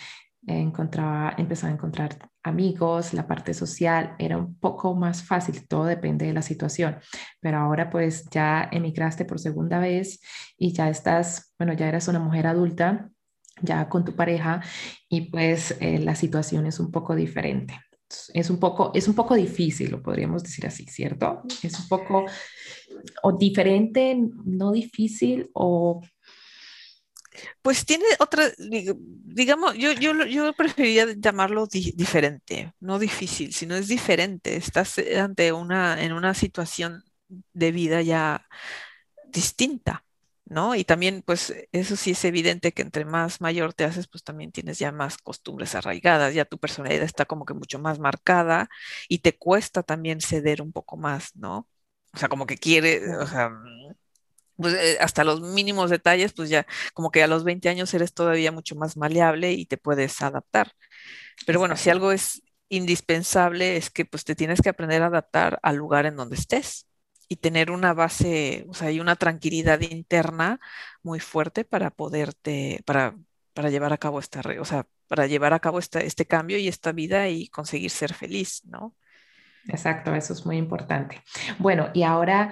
encontraba, 0.46 1.34
empezaba 1.36 1.70
a 1.70 1.74
encontrar 1.74 2.30
amigos, 2.42 3.12
la 3.12 3.26
parte 3.26 3.54
social 3.54 4.14
era 4.18 4.38
un 4.38 4.58
poco 4.58 4.94
más 4.94 5.22
fácil, 5.22 5.66
todo 5.68 5.84
depende 5.84 6.26
de 6.26 6.32
la 6.32 6.42
situación, 6.42 6.98
pero 7.40 7.58
ahora 7.58 7.90
pues 7.90 8.28
ya 8.30 8.68
emigraste 8.72 9.24
por 9.24 9.38
segunda 9.38 9.78
vez 9.78 10.20
y 10.56 10.72
ya 10.72 10.88
estás, 10.88 11.54
bueno, 11.58 11.74
ya 11.74 11.88
eres 11.88 12.08
una 12.08 12.18
mujer 12.20 12.46
adulta, 12.46 13.10
ya 13.62 13.88
con 13.88 14.04
tu 14.04 14.14
pareja 14.14 14.62
y 15.08 15.30
pues 15.30 15.76
eh, 15.80 15.98
la 15.98 16.14
situación 16.14 16.66
es 16.66 16.80
un 16.80 16.90
poco 16.90 17.14
diferente. 17.14 17.80
Es 18.34 18.50
un 18.50 18.58
poco, 18.58 18.90
es 18.94 19.06
un 19.06 19.14
poco 19.14 19.34
difícil, 19.36 19.90
lo 19.90 20.02
podríamos 20.02 20.42
decir 20.42 20.66
así, 20.66 20.84
¿cierto? 20.86 21.42
Es 21.62 21.78
un 21.78 21.88
poco 21.88 22.26
o 23.22 23.32
diferente, 23.32 24.18
no 24.44 24.72
difícil 24.72 25.48
o 25.54 26.00
pues 27.62 27.84
tiene 27.86 28.04
otra, 28.18 28.50
digamos, 28.58 29.74
yo, 29.76 29.92
yo, 29.92 30.26
yo 30.26 30.52
preferiría 30.52 31.06
llamarlo 31.16 31.66
diferente, 31.66 32.72
no 32.80 32.98
difícil, 32.98 33.52
sino 33.52 33.76
es 33.76 33.88
diferente. 33.88 34.56
Estás 34.56 34.96
ante 35.16 35.52
una, 35.52 36.02
en 36.02 36.12
una 36.12 36.34
situación 36.34 37.04
de 37.52 37.72
vida 37.72 38.02
ya 38.02 38.46
distinta, 39.28 40.04
¿no? 40.50 40.74
Y 40.76 40.84
también, 40.84 41.22
pues, 41.26 41.54
eso 41.72 41.96
sí 41.96 42.12
es 42.12 42.24
evidente 42.26 42.72
que 42.72 42.82
entre 42.82 43.06
más 43.06 43.40
mayor 43.40 43.74
te 43.74 43.84
haces, 43.84 44.08
pues 44.08 44.24
también 44.24 44.52
tienes 44.52 44.78
ya 44.80 44.92
más 44.92 45.18
costumbres 45.18 45.74
arraigadas, 45.76 46.34
ya 46.34 46.44
tu 46.46 46.58
personalidad 46.58 47.04
está 47.04 47.26
como 47.26 47.46
que 47.46 47.54
mucho 47.54 47.80
más 47.80 48.00
marcada 48.00 48.68
y 49.08 49.20
te 49.20 49.38
cuesta 49.38 49.82
también 49.84 50.20
ceder 50.20 50.62
un 50.62 50.72
poco 50.72 50.98
más, 50.98 51.36
¿no? 51.36 51.68
O 52.14 52.18
sea, 52.18 52.28
como 52.28 52.46
que 52.46 52.58
quiere, 52.58 53.16
o 53.16 53.26
sea, 53.28 53.52
pues, 54.56 54.74
eh, 54.74 54.98
hasta 55.00 55.24
los 55.24 55.40
mínimos 55.40 55.90
detalles, 55.90 56.32
pues 56.34 56.50
ya 56.50 56.66
como 56.94 57.10
que 57.10 57.22
a 57.22 57.26
los 57.26 57.44
20 57.44 57.68
años 57.68 57.92
eres 57.94 58.12
todavía 58.14 58.52
mucho 58.52 58.76
más 58.76 58.96
maleable 58.96 59.52
y 59.52 59.66
te 59.66 59.78
puedes 59.78 60.20
adaptar. 60.22 60.72
Pero 61.46 61.60
bueno, 61.60 61.76
si 61.76 61.90
algo 61.90 62.12
es 62.12 62.42
indispensable 62.70 63.76
es 63.78 63.90
que 63.90 64.06
pues 64.06 64.24
te 64.24 64.36
tienes 64.36 64.62
que 64.62 64.70
aprender 64.70 65.02
a 65.02 65.06
adaptar 65.08 65.60
al 65.62 65.76
lugar 65.76 66.06
en 66.06 66.16
donde 66.16 66.36
estés 66.36 66.86
y 67.30 67.36
tener 67.36 67.70
una 67.70 67.94
base, 67.94 68.66
o 68.68 68.74
sea, 68.74 68.90
y 68.90 68.98
una 68.98 69.14
tranquilidad 69.14 69.80
interna 69.82 70.58
muy 71.04 71.20
fuerte 71.20 71.64
para 71.64 71.90
poderte, 71.90 72.82
para, 72.84 73.16
para 73.54 73.70
llevar 73.70 73.92
a 73.92 73.98
cabo 73.98 74.18
esta, 74.18 74.42
o 74.60 74.64
sea, 74.64 74.84
para 75.06 75.28
llevar 75.28 75.52
a 75.52 75.60
cabo 75.60 75.78
este 75.78 76.26
cambio 76.26 76.58
y 76.58 76.66
esta 76.66 76.90
vida 76.90 77.28
y 77.28 77.46
conseguir 77.46 77.90
ser 77.90 78.14
feliz, 78.14 78.64
¿no? 78.64 78.96
Exacto, 79.68 80.12
eso 80.12 80.32
es 80.32 80.44
muy 80.44 80.56
importante. 80.56 81.22
Bueno, 81.60 81.90
y 81.94 82.02
ahora 82.02 82.50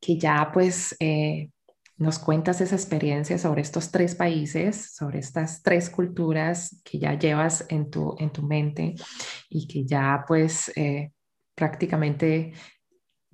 que 0.00 0.16
ya 0.16 0.50
pues 0.52 0.94
eh, 1.00 1.50
nos 1.96 2.20
cuentas 2.20 2.60
esa 2.60 2.76
experiencia 2.76 3.38
sobre 3.38 3.62
estos 3.62 3.90
tres 3.90 4.14
países, 4.14 4.94
sobre 4.94 5.18
estas 5.18 5.64
tres 5.64 5.90
culturas 5.90 6.80
que 6.84 7.00
ya 7.00 7.18
llevas 7.18 7.66
en 7.70 7.90
tu, 7.90 8.14
en 8.20 8.30
tu 8.30 8.44
mente 8.44 8.94
y 9.48 9.66
que 9.66 9.84
ya 9.84 10.24
pues 10.28 10.70
eh, 10.76 11.10
prácticamente 11.56 12.52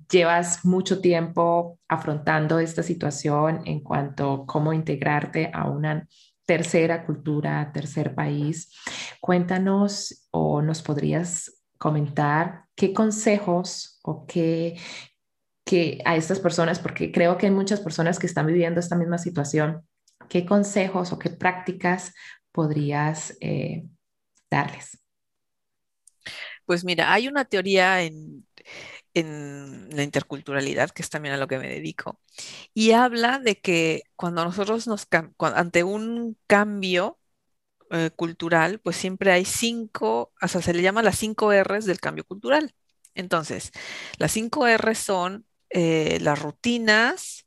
llevas 0.09 0.65
mucho 0.65 1.01
tiempo 1.01 1.79
afrontando 1.87 2.59
esta 2.59 2.83
situación 2.83 3.61
en 3.65 3.79
cuanto 3.81 4.33
a 4.33 4.45
cómo 4.45 4.73
integrarte 4.73 5.51
a 5.53 5.69
una 5.69 6.07
tercera 6.45 7.05
cultura, 7.05 7.71
tercer 7.73 8.13
país. 8.13 8.71
Cuéntanos 9.19 10.27
o 10.31 10.61
nos 10.61 10.81
podrías 10.81 11.63
comentar 11.77 12.65
qué 12.75 12.93
consejos 12.93 13.99
o 14.03 14.25
qué, 14.25 14.79
que 15.65 15.99
a 16.05 16.15
estas 16.15 16.39
personas, 16.39 16.79
porque 16.79 17.11
creo 17.11 17.37
que 17.37 17.47
hay 17.47 17.51
muchas 17.51 17.79
personas 17.79 18.19
que 18.19 18.27
están 18.27 18.45
viviendo 18.45 18.79
esta 18.79 18.95
misma 18.95 19.17
situación, 19.17 19.87
¿qué 20.29 20.45
consejos 20.45 21.11
o 21.11 21.19
qué 21.19 21.29
prácticas 21.29 22.13
podrías 22.51 23.35
eh, 23.41 23.83
darles? 24.49 25.01
Pues 26.65 26.83
mira, 26.83 27.11
hay 27.13 27.27
una 27.27 27.45
teoría 27.45 28.01
en, 28.01 28.45
la 29.15 30.03
interculturalidad, 30.03 30.91
que 30.91 31.01
es 31.01 31.09
también 31.09 31.35
a 31.35 31.37
lo 31.37 31.47
que 31.47 31.57
me 31.57 31.69
dedico, 31.69 32.19
y 32.73 32.91
habla 32.91 33.39
de 33.39 33.59
que 33.61 34.03
cuando 34.15 34.43
nosotros 34.43 34.87
nos, 34.87 35.07
ante 35.39 35.83
un 35.83 36.37
cambio 36.47 37.17
eh, 37.91 38.11
cultural, 38.15 38.79
pues 38.79 38.95
siempre 38.97 39.31
hay 39.31 39.45
cinco, 39.45 40.33
o 40.41 40.47
sea, 40.47 40.61
se 40.61 40.73
le 40.73 40.81
llama 40.81 41.03
las 41.03 41.17
cinco 41.17 41.51
R's 41.53 41.85
del 41.85 41.99
cambio 41.99 42.25
cultural. 42.25 42.73
Entonces, 43.15 43.71
las 44.17 44.31
cinco 44.31 44.67
R's 44.67 44.97
son 44.97 45.45
eh, 45.69 46.19
las 46.21 46.41
rutinas, 46.41 47.45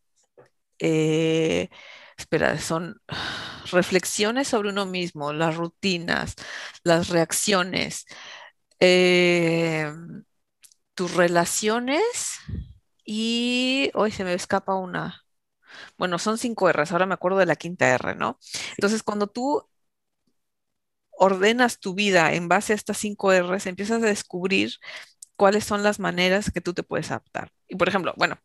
eh, 0.79 1.69
espera, 2.17 2.59
son 2.59 3.01
reflexiones 3.73 4.49
sobre 4.49 4.71
uno 4.71 4.87
mismo, 4.87 5.33
las 5.33 5.57
rutinas, 5.57 6.35
las 6.85 7.09
reacciones, 7.09 8.07
tus 10.99 11.15
relaciones 11.15 12.41
y 13.05 13.91
hoy 13.95 14.11
se 14.11 14.25
me 14.25 14.35
escapa 14.35 14.75
una. 14.75 15.25
Bueno, 15.99 16.19
son 16.19 16.39
cinco 16.39 16.69
R's, 16.73 16.93
ahora 16.93 17.07
me 17.07 17.15
acuerdo 17.15 17.39
de 17.39 17.47
la 17.47 17.57
quinta 17.57 17.89
R, 17.95 18.17
¿no? 18.17 18.39
Entonces, 18.77 19.05
cuando 19.05 19.29
tú 19.29 19.63
ordenas 21.11 21.81
tu 21.81 21.95
vida 21.95 22.33
en 22.35 22.49
base 22.49 22.73
a 22.73 22.77
estas 22.77 22.99
cinco 22.99 23.33
R's, 23.33 23.67
empiezas 23.67 24.03
a 24.03 24.07
descubrir 24.07 24.73
cuáles 25.37 25.65
son 25.65 25.83
las 25.83 26.01
maneras 26.01 26.51
que 26.53 26.61
tú 26.63 26.75
te 26.75 26.83
puedes 26.85 27.11
adaptar. 27.11 27.53
Y 27.69 27.77
por 27.77 27.89
ejemplo, 27.89 28.15
bueno, 28.17 28.39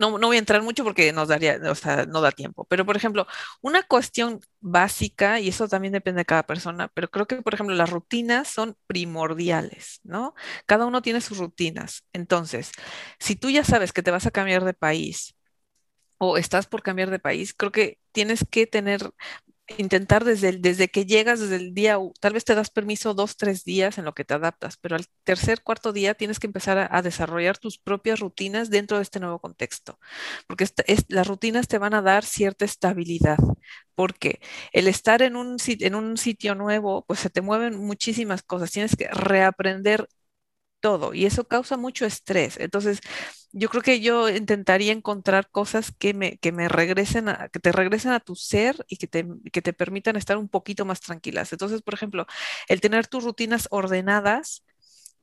no, 0.00 0.18
no 0.18 0.28
voy 0.28 0.36
a 0.36 0.40
entrar 0.40 0.62
mucho 0.62 0.84
porque 0.84 1.12
nos 1.12 1.28
daría, 1.28 1.60
o 1.70 1.74
sea, 1.76 2.06
no 2.06 2.20
da 2.22 2.32
tiempo, 2.32 2.66
pero 2.68 2.86
por 2.86 2.96
ejemplo, 2.96 3.26
una 3.62 3.84
cuestión 3.84 4.40
básica, 4.60 5.40
y 5.40 5.48
eso 5.48 5.68
también 5.68 5.92
depende 5.94 6.20
de 6.20 6.24
cada 6.26 6.44
persona, 6.44 6.88
pero 6.94 7.10
creo 7.10 7.26
que, 7.28 7.42
por 7.42 7.54
ejemplo, 7.54 7.76
las 7.76 7.90
rutinas 7.90 8.48
son 8.48 8.76
primordiales, 8.88 10.00
¿no? 10.04 10.34
Cada 10.66 10.86
uno 10.86 11.02
tiene 11.02 11.20
sus 11.20 11.38
rutinas. 11.38 12.04
Entonces, 12.12 12.72
si 13.20 13.36
tú 13.36 13.50
ya 13.50 13.64
sabes 13.64 13.92
que 13.92 14.02
te 14.02 14.10
vas 14.10 14.26
a 14.26 14.32
cambiar 14.32 14.64
de 14.64 14.74
país, 14.74 15.36
o 16.18 16.36
estás 16.36 16.66
por 16.66 16.82
cambiar 16.82 17.10
de 17.10 17.18
país, 17.18 17.54
creo 17.54 17.72
que 17.72 17.98
tienes 18.12 18.44
que 18.50 18.66
tener 18.66 19.10
intentar 19.78 20.24
desde, 20.24 20.52
desde 20.52 20.88
que 20.88 21.06
llegas, 21.06 21.40
desde 21.40 21.56
el 21.56 21.74
día, 21.74 21.98
tal 22.20 22.32
vez 22.32 22.44
te 22.44 22.54
das 22.54 22.70
permiso 22.70 23.14
dos, 23.14 23.36
tres 23.36 23.64
días 23.64 23.98
en 23.98 24.04
lo 24.04 24.14
que 24.14 24.24
te 24.24 24.34
adaptas, 24.34 24.76
pero 24.76 24.96
al 24.96 25.06
tercer, 25.24 25.62
cuarto 25.62 25.92
día 25.92 26.14
tienes 26.14 26.38
que 26.40 26.46
empezar 26.46 26.88
a, 26.90 27.02
desarrollar 27.02 27.58
tus 27.58 27.78
propias 27.78 28.20
rutinas 28.20 28.70
dentro 28.70 28.96
de 28.98 29.02
este 29.02 29.20
nuevo 29.20 29.38
contexto, 29.40 29.98
porque 30.46 30.66
las 31.08 31.26
rutinas 31.26 31.68
te 31.68 31.78
van 31.78 31.94
a 31.94 32.02
dar 32.02 32.24
cierta 32.24 32.64
estabilidad, 32.64 33.38
porque 33.94 34.40
el 34.72 34.88
estar 34.88 35.22
en 35.22 35.36
un, 35.36 35.56
en 35.66 35.94
un 35.94 36.16
sitio 36.16 36.54
nuevo, 36.54 37.04
pues 37.06 37.20
se 37.20 37.30
te 37.30 37.40
mueven 37.40 37.78
muchísimas 37.78 38.42
cosas, 38.42 38.70
tienes 38.72 38.96
que 38.96 39.08
reaprender 39.08 40.08
todo 40.80 41.14
y 41.14 41.26
eso 41.26 41.44
causa 41.46 41.76
mucho 41.76 42.06
estrés. 42.06 42.58
Entonces, 42.58 43.00
yo 43.52 43.68
creo 43.68 43.82
que 43.82 44.00
yo 44.00 44.28
intentaría 44.28 44.92
encontrar 44.92 45.50
cosas 45.50 45.92
que 45.92 46.14
me, 46.14 46.38
que 46.38 46.52
me 46.52 46.68
regresen 46.68 47.28
a, 47.28 47.48
que 47.48 47.58
te 47.60 47.72
regresen 47.72 48.12
a 48.12 48.20
tu 48.20 48.36
ser 48.36 48.84
y 48.88 48.96
que 48.96 49.06
te, 49.06 49.26
que 49.52 49.62
te 49.62 49.72
permitan 49.72 50.16
estar 50.16 50.36
un 50.36 50.48
poquito 50.48 50.84
más 50.84 51.00
tranquilas. 51.00 51.52
Entonces, 51.52 51.82
por 51.82 51.94
ejemplo, 51.94 52.26
el 52.68 52.80
tener 52.80 53.06
tus 53.06 53.24
rutinas 53.24 53.66
ordenadas 53.70 54.64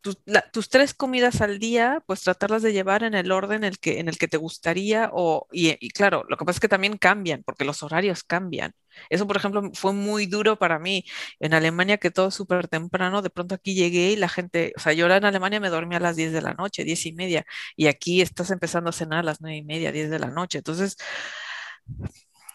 tus, 0.01 0.69
tres 0.69 0.93
comidas 0.93 1.41
al 1.41 1.59
día, 1.59 2.03
pues 2.05 2.21
tratarlas 2.21 2.61
de 2.61 2.73
llevar 2.73 3.03
en 3.03 3.13
el 3.13 3.31
orden 3.31 3.63
en 3.63 3.63
el 3.65 3.79
que, 3.79 3.99
en 3.99 4.07
el 4.07 4.17
que 4.17 4.27
te 4.27 4.37
gustaría 4.37 5.09
o, 5.13 5.47
y, 5.51 5.75
claro, 5.89 6.23
lo 6.29 6.37
que 6.37 6.45
pasa 6.45 6.57
es 6.57 6.59
que 6.61 6.67
también 6.69 6.97
cambian, 6.97 7.43
porque 7.43 7.65
los 7.65 7.83
horarios 7.83 8.23
cambian. 8.23 8.73
Eso, 9.09 9.27
por 9.27 9.37
ejemplo, 9.37 9.61
fue 9.73 9.93
muy 9.93 10.25
duro 10.25 10.57
para 10.57 10.79
mí. 10.79 11.05
En 11.39 11.53
Alemania, 11.53 11.97
que 11.97 12.11
todo 12.11 12.31
súper 12.31 12.67
temprano, 12.67 13.21
de 13.21 13.29
pronto 13.29 13.55
aquí 13.55 13.75
llegué 13.75 14.11
y 14.11 14.15
la 14.15 14.29
gente, 14.29 14.73
o 14.77 14.79
sea, 14.79 14.93
yo 14.93 15.05
en 15.07 15.25
Alemania 15.25 15.59
me 15.59 15.69
dormía 15.69 15.97
a 15.99 16.01
las 16.01 16.15
10 16.15 16.31
de 16.33 16.41
la 16.41 16.53
noche, 16.53 16.83
10 16.83 17.05
y 17.05 17.13
media, 17.13 17.45
y 17.75 17.87
aquí 17.87 18.21
estás 18.21 18.51
empezando 18.51 18.89
a 18.89 18.93
cenar 18.93 19.19
a 19.19 19.23
las 19.23 19.41
9 19.41 19.57
y 19.57 19.63
media, 19.63 19.91
10 19.91 20.09
de 20.09 20.19
la 20.19 20.29
noche. 20.31 20.59
Entonces, 20.59 20.97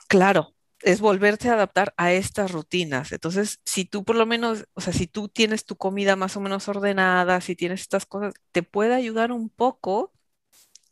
claro, 0.08 0.54
es 0.82 1.00
volverte 1.00 1.48
a 1.48 1.54
adaptar 1.54 1.94
a 1.96 2.12
estas 2.12 2.52
rutinas. 2.52 3.12
Entonces, 3.12 3.60
si 3.64 3.84
tú 3.84 4.04
por 4.04 4.16
lo 4.16 4.26
menos, 4.26 4.66
o 4.74 4.80
sea, 4.80 4.92
si 4.92 5.06
tú 5.06 5.28
tienes 5.28 5.64
tu 5.64 5.76
comida 5.76 6.16
más 6.16 6.36
o 6.36 6.40
menos 6.40 6.68
ordenada, 6.68 7.40
si 7.40 7.56
tienes 7.56 7.80
estas 7.82 8.06
cosas, 8.06 8.34
te 8.52 8.62
puede 8.62 8.94
ayudar 8.94 9.32
un 9.32 9.48
poco 9.50 10.12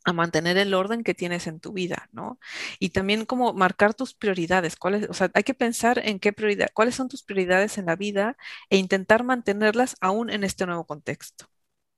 a 0.03 0.13
mantener 0.13 0.57
el 0.57 0.73
orden 0.73 1.03
que 1.03 1.13
tienes 1.13 1.47
en 1.47 1.59
tu 1.59 1.73
vida, 1.73 2.09
¿no? 2.11 2.39
Y 2.79 2.89
también 2.89 3.25
como 3.25 3.53
marcar 3.53 3.93
tus 3.93 4.13
prioridades, 4.15 4.75
cuáles, 4.75 5.09
o 5.09 5.13
sea, 5.13 5.29
hay 5.33 5.43
que 5.43 5.53
pensar 5.53 5.99
en 6.03 6.19
qué 6.19 6.33
prioridad, 6.33 6.69
cuáles 6.73 6.95
son 6.95 7.07
tus 7.09 7.23
prioridades 7.23 7.77
en 7.77 7.85
la 7.85 7.95
vida 7.95 8.35
e 8.69 8.77
intentar 8.77 9.23
mantenerlas 9.23 9.95
aún 10.01 10.29
en 10.31 10.43
este 10.43 10.65
nuevo 10.65 10.85
contexto. 10.85 11.45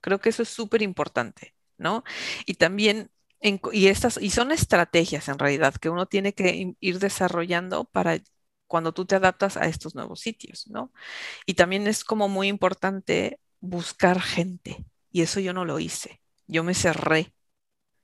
Creo 0.02 0.20
que 0.20 0.30
eso 0.30 0.44
es 0.44 0.50
súper 0.50 0.82
importante, 0.82 1.56
¿no? 1.78 2.04
Y 2.46 2.56
también 2.56 3.10
y, 3.44 3.88
estas, 3.88 4.18
y 4.22 4.30
son 4.30 4.52
estrategias 4.52 5.28
en 5.28 5.38
realidad 5.40 5.76
que 5.76 5.90
uno 5.90 6.06
tiene 6.06 6.34
que 6.34 6.76
ir 6.80 7.00
desarrollando 7.00 7.86
para 7.86 8.20
cuando 8.68 8.94
tú 8.94 9.06
te 9.06 9.16
adaptas 9.16 9.58
a 9.58 9.68
estos 9.68 9.96
nuevos 9.96 10.22
sitios, 10.22 10.68
¿no? 10.68 10.92
Y 11.46 11.56
también 11.56 11.88
es 11.88 12.04
como 12.04 12.30
muy 12.30 12.48
importante 12.48 13.40
buscar 13.60 14.22
gente. 14.22 14.86
Y 15.12 15.22
eso 15.22 15.40
yo 15.40 15.54
no 15.54 15.66
lo 15.66 15.80
hice. 15.80 16.22
Yo 16.48 16.64
me 16.64 16.74
cerré. 16.74 17.34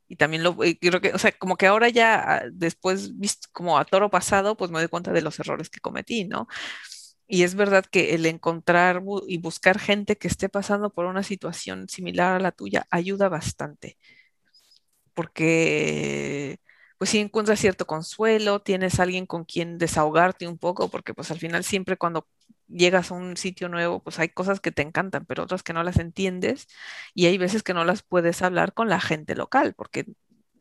Y 0.07 0.17
también 0.17 0.43
lo 0.43 0.57
creo 0.57 1.01
que, 1.01 1.13
o 1.13 1.19
sea, 1.19 1.31
como 1.33 1.57
que 1.57 1.67
ahora 1.67 1.89
ya 1.89 2.43
después, 2.51 3.11
como 3.53 3.77
a 3.79 3.85
toro 3.85 4.09
pasado, 4.09 4.57
pues 4.57 4.71
me 4.71 4.79
doy 4.79 4.89
cuenta 4.89 5.13
de 5.13 5.21
los 5.21 5.39
errores 5.39 5.69
que 5.69 5.79
cometí, 5.81 6.25
¿no? 6.25 6.47
Y 7.27 7.43
es 7.43 7.55
verdad 7.55 7.85
que 7.85 8.15
el 8.15 8.25
encontrar 8.25 9.03
y 9.27 9.37
buscar 9.39 9.79
gente 9.79 10.17
que 10.17 10.27
esté 10.27 10.49
pasando 10.49 10.91
por 10.91 11.05
una 11.05 11.23
situación 11.23 11.87
similar 11.89 12.35
a 12.35 12.39
la 12.39 12.51
tuya 12.51 12.87
ayuda 12.91 13.29
bastante 13.29 13.97
porque 15.19 16.61
pues 16.97 17.09
si 17.09 17.19
encuentras 17.19 17.59
cierto 17.59 17.85
consuelo, 17.85 18.61
tienes 18.61 19.01
alguien 19.01 19.25
con 19.25 19.43
quien 19.43 19.77
desahogarte 19.77 20.47
un 20.47 20.57
poco, 20.57 20.87
porque 20.87 21.13
pues 21.13 21.29
al 21.29 21.39
final 21.39 21.65
siempre 21.65 21.97
cuando 21.97 22.25
llegas 22.69 23.11
a 23.11 23.15
un 23.15 23.35
sitio 23.35 23.67
nuevo, 23.67 24.01
pues 24.01 24.17
hay 24.17 24.29
cosas 24.29 24.61
que 24.61 24.71
te 24.71 24.81
encantan, 24.81 25.25
pero 25.25 25.43
otras 25.43 25.61
que 25.61 25.73
no 25.73 25.83
las 25.83 25.97
entiendes 25.99 26.67
y 27.13 27.25
hay 27.25 27.37
veces 27.37 27.63
que 27.63 27.73
no 27.73 27.83
las 27.83 28.01
puedes 28.01 28.41
hablar 28.41 28.73
con 28.73 28.87
la 28.87 29.01
gente 29.01 29.35
local, 29.35 29.73
porque 29.75 30.05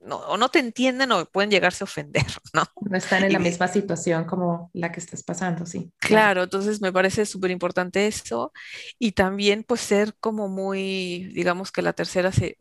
no, 0.00 0.16
o 0.16 0.36
no 0.36 0.48
te 0.48 0.58
entienden 0.58 1.12
o 1.12 1.24
pueden 1.26 1.52
llegarse 1.52 1.84
a 1.84 1.86
ofender, 1.86 2.26
¿no? 2.52 2.64
No 2.80 2.98
están 2.98 3.22
en 3.22 3.34
la 3.34 3.38
misma 3.38 3.68
situación 3.68 4.24
como 4.24 4.72
la 4.72 4.90
que 4.90 4.98
estás 4.98 5.22
pasando, 5.22 5.66
sí. 5.66 5.92
Claro, 5.98 6.42
entonces 6.42 6.80
me 6.80 6.92
parece 6.92 7.26
súper 7.26 7.52
importante 7.52 8.08
eso 8.08 8.52
y 8.98 9.12
también 9.12 9.62
pues 9.62 9.82
ser 9.82 10.16
como 10.18 10.48
muy, 10.48 11.30
digamos 11.32 11.70
que 11.70 11.82
la 11.82 11.92
tercera 11.92 12.32
se 12.32 12.58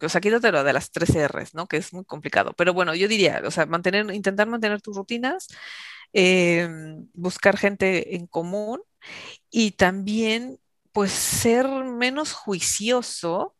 o 0.00 0.08
sea, 0.08 0.20
quítate 0.20 0.52
lo 0.52 0.64
de 0.64 0.72
las 0.72 0.90
tres 0.90 1.10
R's, 1.14 1.54
¿no? 1.54 1.66
Que 1.66 1.76
es 1.78 1.92
muy 1.92 2.04
complicado. 2.04 2.52
Pero 2.56 2.74
bueno, 2.74 2.94
yo 2.94 3.08
diría, 3.08 3.42
o 3.44 3.50
sea, 3.50 3.66
mantener, 3.66 4.12
intentar 4.14 4.48
mantener 4.48 4.80
tus 4.82 4.96
rutinas, 4.96 5.48
em, 6.12 7.08
buscar 7.14 7.56
gente 7.58 8.16
en 8.16 8.26
común 8.26 8.82
y 9.50 9.72
también, 9.72 10.58
pues, 10.92 11.12
ser 11.12 11.66
menos 11.68 12.32
juicioso 12.32 13.56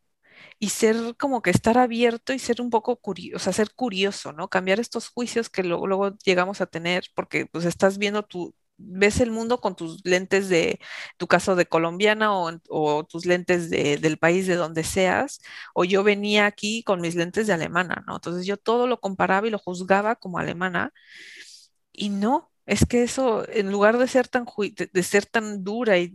y 0.58 0.70
ser 0.70 1.16
como 1.18 1.42
que 1.42 1.50
estar 1.50 1.78
abierto 1.78 2.32
y 2.32 2.38
ser 2.38 2.60
un 2.60 2.70
poco 2.70 2.96
curioso, 2.96 3.36
o 3.36 3.40
sea, 3.40 3.52
ser 3.52 3.72
curioso, 3.74 4.32
¿no? 4.32 4.48
Cambiar 4.48 4.80
estos 4.80 5.08
juicios 5.08 5.50
que 5.50 5.62
luego, 5.62 5.86
luego 5.86 6.16
llegamos 6.24 6.60
a 6.60 6.66
tener 6.66 7.04
porque 7.14 7.46
pues 7.46 7.64
estás 7.64 7.98
viendo 7.98 8.22
tu, 8.24 8.54
ves 8.78 9.20
el 9.20 9.30
mundo 9.30 9.60
con 9.60 9.76
tus 9.76 10.04
lentes 10.04 10.48
de 10.48 10.80
tu 11.16 11.26
caso 11.26 11.56
de 11.56 11.66
colombiana 11.66 12.30
o, 12.32 13.04
tus 13.04 13.26
lentes 13.26 13.70
del 13.70 14.18
país 14.18 14.46
de 14.46 14.56
donde 14.56 14.84
seas, 14.84 15.40
o 15.74 15.84
yo 15.84 16.04
venía 16.04 16.46
aquí 16.46 16.82
con 16.84 17.00
mis 17.00 17.14
lentes 17.14 17.46
de 17.46 17.52
alemana, 17.54 18.04
¿no? 18.06 18.16
Entonces 18.16 18.46
yo 18.46 18.56
todo 18.56 18.86
lo 18.86 19.00
comparaba 19.00 19.46
y 19.46 19.50
lo 19.50 19.58
juzgaba 19.58 20.16
como 20.16 20.38
alemana 20.38 20.92
y 21.92 22.10
no. 22.10 22.52
Es 22.66 22.84
que 22.84 23.04
eso, 23.04 23.48
en 23.50 23.70
lugar 23.70 23.96
de 23.98 24.08
ser 24.08 24.26
tan, 24.28 24.44
de, 24.92 25.02
ser 25.04 25.24
tan 25.26 25.62
dura 25.62 25.98
y, 25.98 26.12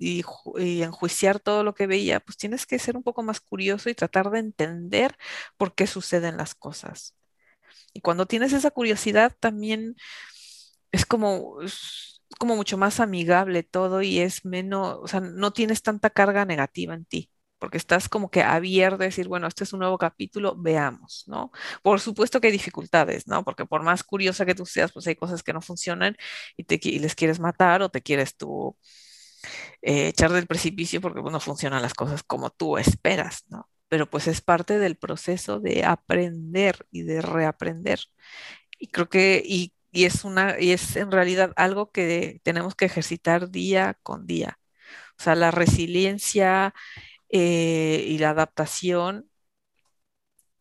y, 0.58 0.82
enjuiciar 0.84 1.39
todo 1.39 1.63
lo 1.63 1.74
que 1.74 1.88
veía, 1.88 2.19
pues 2.19 2.38
tienes 2.38 2.65
que 2.65 2.78
ser 2.80 2.97
un 2.97 3.04
poco 3.04 3.24
más 3.24 3.39
curioso 3.39 3.89
y 3.89 3.95
tratar 3.95 4.30
de 4.32 4.39
entender 4.39 5.15
por 5.58 5.74
qué 5.76 5.88
suceden 5.88 6.36
las 6.38 6.54
cosas. 6.56 7.15
Y 7.93 8.02
cuando 8.02 8.26
tienes 8.26 8.54
esa 8.54 8.71
curiosidad, 8.71 9.36
también 9.39 9.95
es 10.91 11.06
como, 11.06 11.58
como 12.41 12.56
mucho 12.56 12.75
más 12.75 12.99
amigable 12.99 13.62
todo 13.62 14.01
y 14.01 14.17
es 14.19 14.45
menos, 14.45 14.97
o 14.99 15.08
sea, 15.08 15.19
no 15.19 15.54
tienes 15.54 15.84
tanta 15.84 16.10
carga 16.10 16.43
negativa 16.43 16.95
en 16.95 17.06
ti, 17.06 17.30
porque 17.60 17.77
estás 17.77 18.10
como 18.10 18.32
que 18.32 18.41
abierto 18.41 19.04
a 19.04 19.06
decir, 19.06 19.27
bueno, 19.27 19.45
este 19.47 19.63
es 19.63 19.73
un 19.73 19.80
nuevo 19.82 19.99
capítulo, 19.99 20.56
veamos, 20.58 21.23
¿no? 21.27 21.51
Por 21.84 21.99
supuesto 21.99 22.41
que 22.41 22.47
hay 22.47 22.54
dificultades, 22.54 23.27
¿no? 23.27 23.43
Porque 23.43 23.67
por 23.67 23.84
más 23.84 24.04
curiosa 24.04 24.43
que 24.43 24.56
tú 24.56 24.65
seas, 24.65 24.91
pues 24.91 25.06
hay 25.06 25.15
cosas 25.15 25.43
que 25.43 25.54
no 25.54 25.62
funcionan 25.62 26.17
y, 26.58 26.63
te, 26.63 26.80
les 26.99 27.13
quieres 27.13 27.39
matar 27.39 27.84
o 27.84 27.89
te 27.89 28.01
quieres 28.01 28.36
tú 28.36 28.75
eh, 29.84 30.08
echar 30.08 30.32
del 30.32 30.47
precipicio 30.47 30.99
porque 31.01 31.21
pues, 31.21 31.32
no 31.32 31.39
funcionan 31.39 31.82
las 31.84 31.93
cosas 31.93 32.23
como 32.23 32.49
tú 32.49 32.77
esperas, 32.80 33.45
¿no? 33.49 33.69
Pero 33.88 34.10
pues 34.10 34.27
es 34.27 34.41
parte 34.41 34.80
del 34.80 34.97
proceso 34.97 35.60
de 35.60 35.86
aprender 35.86 36.88
y 36.91 37.04
de 37.04 37.21
reaprender. 37.21 37.99
Y 38.80 38.88
creo 38.88 39.10
que, 39.10 39.43
y 39.45 39.73
y 39.91 40.06
es 40.06 40.23
una 40.25 40.60
y 40.60 40.71
es 40.71 40.95
en 40.95 41.12
realidad 41.12 41.54
algo 41.56 41.91
que 41.91 42.41
tenemos 42.43 42.75
que 42.75 42.86
ejercitar 42.86 43.49
día 43.51 43.97
con 44.04 44.27
día. 44.27 44.60
O 45.19 45.23
sea, 45.23 45.36
la 45.36 45.51
resiliencia 45.51 46.73
eh, 47.30 48.06
y 48.08 48.17
la 48.19 48.32
adaptación, 48.32 49.30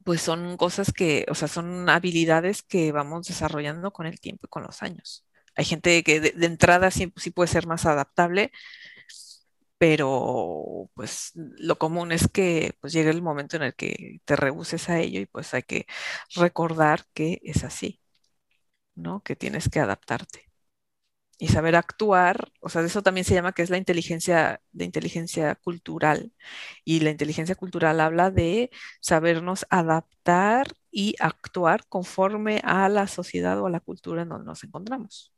pues 0.05 0.23
son 0.23 0.57
cosas 0.57 0.93
que, 0.93 1.27
o 1.29 1.35
sea, 1.35 1.49
son 1.49 1.88
habilidades 1.88 2.62
que 2.62 2.93
vamos 2.93 3.27
desarrollando 3.27 3.93
con 3.93 4.07
el 4.07 4.21
tiempo 4.21 4.47
y 4.47 4.49
con 4.49 4.62
los 4.62 4.83
años. 4.83 5.27
Hay 5.57 5.64
gente 5.64 6.03
que 6.03 6.21
de, 6.21 6.47
entrada 6.47 6.90
sí, 6.90 7.09
puede 7.09 7.49
ser 7.49 7.66
más 7.66 7.87
adaptable, 7.87 8.53
pero 9.79 10.90
pues 10.95 11.33
lo 11.35 11.79
común 11.79 12.12
es 12.12 12.29
que 12.29 12.77
pues 12.81 12.93
llegue 12.93 13.11
el 13.11 13.23
momento 13.23 13.57
en 13.57 13.62
el 13.62 13.75
que 13.75 14.21
te 14.25 14.37
rehuses 14.37 14.88
a 14.90 15.01
ello 15.01 15.21
y 15.21 15.27
pues 15.27 15.55
hay 15.55 15.62
que 15.62 15.87
recordar 16.35 17.07
que 17.14 17.40
es 17.45 17.64
así. 17.64 18.00
¿No? 18.94 19.22
Que 19.22 19.37
tienes 19.37 19.68
que 19.68 19.81
adaptarte 19.81 20.50
y 21.38 21.48
saber 21.48 21.74
actuar, 21.76 22.53
o 22.61 22.68
sea, 22.68 22.83
eso 22.83 23.03
también 23.03 23.24
se 23.24 23.35
llama 23.35 23.53
que 23.53 23.62
es 23.62 23.70
la 23.70 23.79
inteligencia 23.79 24.61
de 24.72 24.85
inteligencia 24.85 25.55
cultural. 25.57 26.33
Y 26.85 27.00
la 27.00 27.11
inteligencia 27.11 27.55
cultural 27.57 28.00
habla 28.00 28.31
de 28.31 28.70
sabernos 29.00 29.66
adaptar 29.70 30.68
y 30.90 31.14
actuar 31.20 31.87
conforme 31.88 32.61
a 32.64 32.88
la 32.90 33.07
sociedad 33.09 33.59
o 33.61 33.66
a 33.66 33.70
la 33.70 33.81
cultura 33.81 34.22
en 34.22 34.29
donde 34.31 34.46
nos 34.46 34.64
encontramos. 34.64 35.33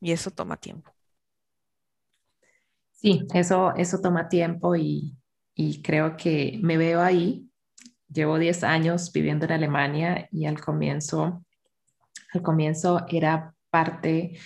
Y 0.00 0.12
eso 0.12 0.30
toma 0.30 0.58
tiempo. 0.58 0.92
Sí, 2.92 3.26
eso, 3.34 3.74
eso 3.76 4.00
toma 4.00 4.28
tiempo 4.28 4.76
y, 4.76 5.16
y 5.54 5.82
creo 5.82 6.16
que 6.16 6.58
me 6.62 6.76
veo 6.76 7.00
ahí. 7.02 7.48
Llevo 8.08 8.38
10 8.38 8.64
años 8.64 9.12
viviendo 9.12 9.46
en 9.46 9.52
Alemania 9.52 10.28
y 10.32 10.46
al 10.46 10.60
comienzo 10.60 11.44
al 12.32 12.42
comienzo 12.42 13.04
era 13.08 13.54
parte, 13.70 14.38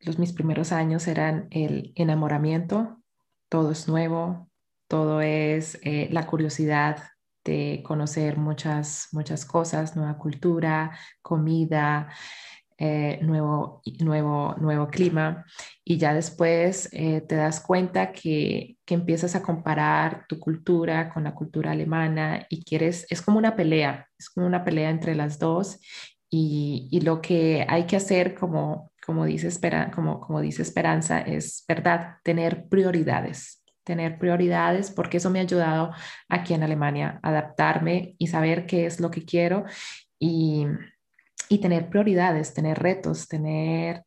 los 0.00 0.18
mis 0.18 0.32
primeros 0.32 0.72
años 0.72 1.06
eran 1.08 1.48
el 1.50 1.92
enamoramiento, 1.96 3.02
todo 3.48 3.72
es 3.72 3.88
nuevo, 3.88 4.48
todo 4.88 5.20
es 5.20 5.78
eh, 5.82 6.08
la 6.12 6.26
curiosidad 6.26 7.02
de 7.44 7.82
conocer 7.84 8.36
muchas, 8.36 9.08
muchas 9.12 9.44
cosas, 9.44 9.96
nueva 9.96 10.18
cultura, 10.18 10.98
comida, 11.22 12.08
eh, 12.78 13.18
nuevo, 13.22 13.80
nuevo, 14.00 14.54
nuevo 14.58 14.88
clima. 14.88 15.44
Y 15.84 15.96
ya 15.96 16.12
después 16.12 16.88
eh, 16.92 17.20
te 17.22 17.36
das 17.36 17.60
cuenta 17.60 18.12
que, 18.12 18.76
que, 18.84 18.94
empiezas 18.94 19.34
a 19.34 19.42
comparar 19.42 20.26
tu 20.28 20.38
cultura 20.38 21.08
con 21.12 21.24
la 21.24 21.34
cultura 21.34 21.70
alemana 21.70 22.46
y 22.50 22.64
quieres, 22.64 23.06
es 23.08 23.22
como 23.22 23.38
una 23.38 23.56
pelea, 23.56 24.08
es 24.18 24.28
como 24.28 24.46
una 24.46 24.64
pelea 24.64 24.90
entre 24.90 25.14
las 25.14 25.38
dos 25.38 25.78
y, 26.30 27.00
lo 27.02 27.20
que 27.20 27.64
hay 27.68 27.84
que 27.84 27.96
hacer, 27.96 28.34
como, 28.34 28.92
como, 29.04 29.24
dice 29.24 29.48
como, 29.94 30.20
como 30.20 30.40
dice 30.40 30.62
Esperanza, 30.62 31.20
es, 31.20 31.64
¿verdad?, 31.68 32.16
tener 32.22 32.68
prioridades, 32.68 33.62
tener 33.84 34.18
prioridades, 34.18 34.90
porque 34.90 35.18
eso 35.18 35.30
me 35.30 35.38
ha 35.38 35.42
ayudado 35.42 35.92
aquí 36.28 36.54
en 36.54 36.62
Alemania 36.62 37.20
adaptarme 37.22 38.16
y 38.18 38.26
saber 38.26 38.66
qué 38.66 38.86
es 38.86 39.00
lo 39.00 39.10
que 39.10 39.24
quiero 39.24 39.64
y, 40.18 40.66
y 41.48 41.58
tener 41.58 41.88
prioridades, 41.88 42.52
tener 42.52 42.78
retos, 42.78 43.28
tener, 43.28 44.04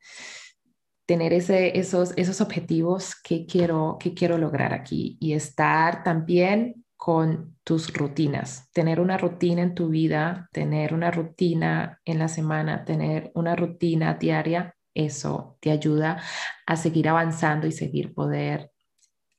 tener 1.06 1.34
ese, 1.34 1.80
esos, 1.80 2.14
esos 2.18 2.42
objetivos 2.42 3.16
que 3.16 3.46
quiero, 3.46 3.98
que 4.00 4.14
quiero 4.14 4.38
lograr 4.38 4.74
aquí 4.74 5.18
y 5.22 5.34
estar 5.34 6.04
también 6.04 6.84
con 7.00 7.58
tus 7.64 7.94
rutinas, 7.94 8.70
tener 8.74 9.00
una 9.00 9.18
rutina 9.18 9.64
en 9.64 9.74
tu 9.76 9.90
vida, 9.90 10.50
tener 10.54 10.94
una 10.94 11.12
rutina 11.12 12.02
en 12.06 12.20
la 12.20 12.28
semana, 12.28 12.86
tener 12.86 13.32
una 13.36 13.56
rutina 13.56 14.16
diaria, 14.16 14.76
eso 14.94 15.58
te 15.62 15.72
ayuda 15.72 16.22
a 16.68 16.76
seguir 16.76 17.10
avanzando 17.10 17.68
y 17.68 17.72
seguir 17.72 18.14
poder 18.14 18.72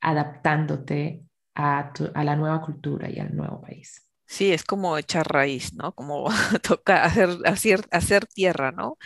adaptándote 0.00 1.24
a, 1.56 1.92
a 2.14 2.24
la 2.24 2.36
nueva 2.36 2.62
cultura 2.62 3.10
y 3.10 3.18
al 3.20 3.36
nuevo 3.36 3.60
país. 3.62 4.08
Sí, 4.26 4.52
es 4.52 4.62
como 4.64 4.96
echar 4.96 5.26
raíz, 5.32 5.74
¿no? 5.74 5.92
Como 5.94 6.28
toca 6.62 7.04
hacer, 7.04 7.30
hacer, 7.44 7.80
hacer 7.90 8.26
tierra, 8.26 8.70
¿no? 8.72 8.96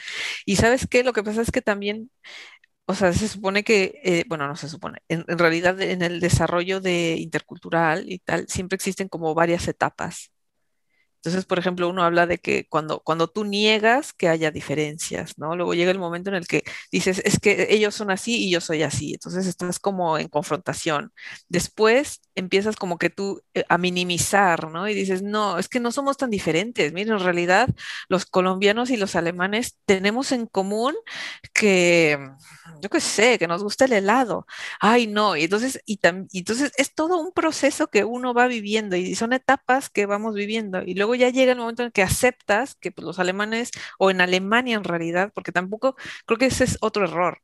Y 0.46 0.56
sabes 0.56 0.86
qué, 0.88 1.04
lo 1.04 1.12
que 1.14 1.22
pasa 1.24 1.42
es 1.42 1.52
que 1.52 1.62
también 1.62 2.10
o 2.86 2.94
sea, 2.94 3.12
se 3.12 3.28
supone 3.28 3.64
que, 3.64 4.00
eh, 4.04 4.24
bueno, 4.28 4.46
no 4.48 4.56
se 4.56 4.68
supone, 4.68 4.98
en, 5.08 5.24
realidad 5.38 5.80
en 5.80 6.02
el 6.02 6.20
desarrollo 6.20 6.80
de 6.80 7.16
intercultural 7.18 8.10
y 8.12 8.18
tal, 8.18 8.46
siempre 8.48 8.76
existen 8.76 9.08
como 9.08 9.34
varias 9.34 9.68
etapas. 9.68 10.30
Entonces, 11.24 11.46
por 11.46 11.58
ejemplo, 11.58 11.88
uno 11.88 12.04
habla 12.04 12.26
de 12.26 12.38
que 12.38 12.66
cuando, 12.68 13.00
cuando 13.00 13.28
tú 13.28 13.44
niegas 13.44 14.12
que 14.12 14.28
haya 14.28 14.50
diferencias, 14.50 15.38
¿no? 15.38 15.56
Luego 15.56 15.72
llega 15.72 15.90
el 15.90 15.98
momento 15.98 16.28
en 16.28 16.36
el 16.36 16.46
que 16.46 16.64
dices, 16.92 17.22
es 17.24 17.40
que 17.40 17.68
ellos 17.70 17.94
son 17.94 18.10
así 18.10 18.44
y 18.44 18.50
yo 18.50 18.60
soy 18.60 18.82
así. 18.82 19.14
Entonces 19.14 19.46
estás 19.46 19.78
como 19.78 20.18
en 20.18 20.28
confrontación. 20.28 21.12
Después 21.48 22.20
empiezas 22.34 22.76
como 22.76 22.98
que 22.98 23.08
tú 23.08 23.40
eh, 23.54 23.64
a 23.70 23.78
minimizar, 23.78 24.70
¿no? 24.70 24.86
Y 24.86 24.94
dices, 24.94 25.22
no, 25.22 25.58
es 25.58 25.68
que 25.68 25.80
no 25.80 25.92
somos 25.92 26.18
tan 26.18 26.28
diferentes. 26.30 26.92
Miren, 26.92 27.14
en 27.14 27.20
realidad 27.20 27.70
los 28.08 28.26
colombianos 28.26 28.90
y 28.90 28.96
los 28.98 29.16
alemanes 29.16 29.78
tenemos 29.86 30.30
en 30.32 30.46
común 30.46 30.94
que, 31.52 32.18
yo 32.82 32.90
qué 32.90 33.00
sé, 33.00 33.38
que 33.38 33.48
nos 33.48 33.62
gusta 33.62 33.84
el 33.86 33.92
helado. 33.92 34.46
Ay, 34.80 35.06
no. 35.06 35.36
Y 35.36 35.44
entonces, 35.44 35.80
y, 35.86 35.98
y 36.32 36.38
entonces 36.38 36.72
es 36.76 36.94
todo 36.94 37.18
un 37.18 37.32
proceso 37.32 37.88
que 37.88 38.04
uno 38.04 38.34
va 38.34 38.46
viviendo 38.46 38.96
y 38.96 39.14
son 39.14 39.32
etapas 39.32 39.90
que 39.90 40.06
vamos 40.06 40.34
viviendo. 40.34 40.82
Y 40.84 40.94
luego 40.94 41.13
ya 41.14 41.30
llega 41.30 41.52
el 41.52 41.58
momento 41.58 41.82
en 41.82 41.90
que 41.90 42.02
aceptas 42.02 42.74
que 42.76 42.92
pues, 42.92 43.04
los 43.04 43.18
alemanes, 43.18 43.70
o 43.98 44.10
en 44.10 44.20
Alemania 44.20 44.76
en 44.76 44.84
realidad, 44.84 45.32
porque 45.34 45.52
tampoco 45.52 45.96
creo 46.26 46.38
que 46.38 46.46
ese 46.46 46.64
es 46.64 46.78
otro 46.80 47.04
error. 47.04 47.40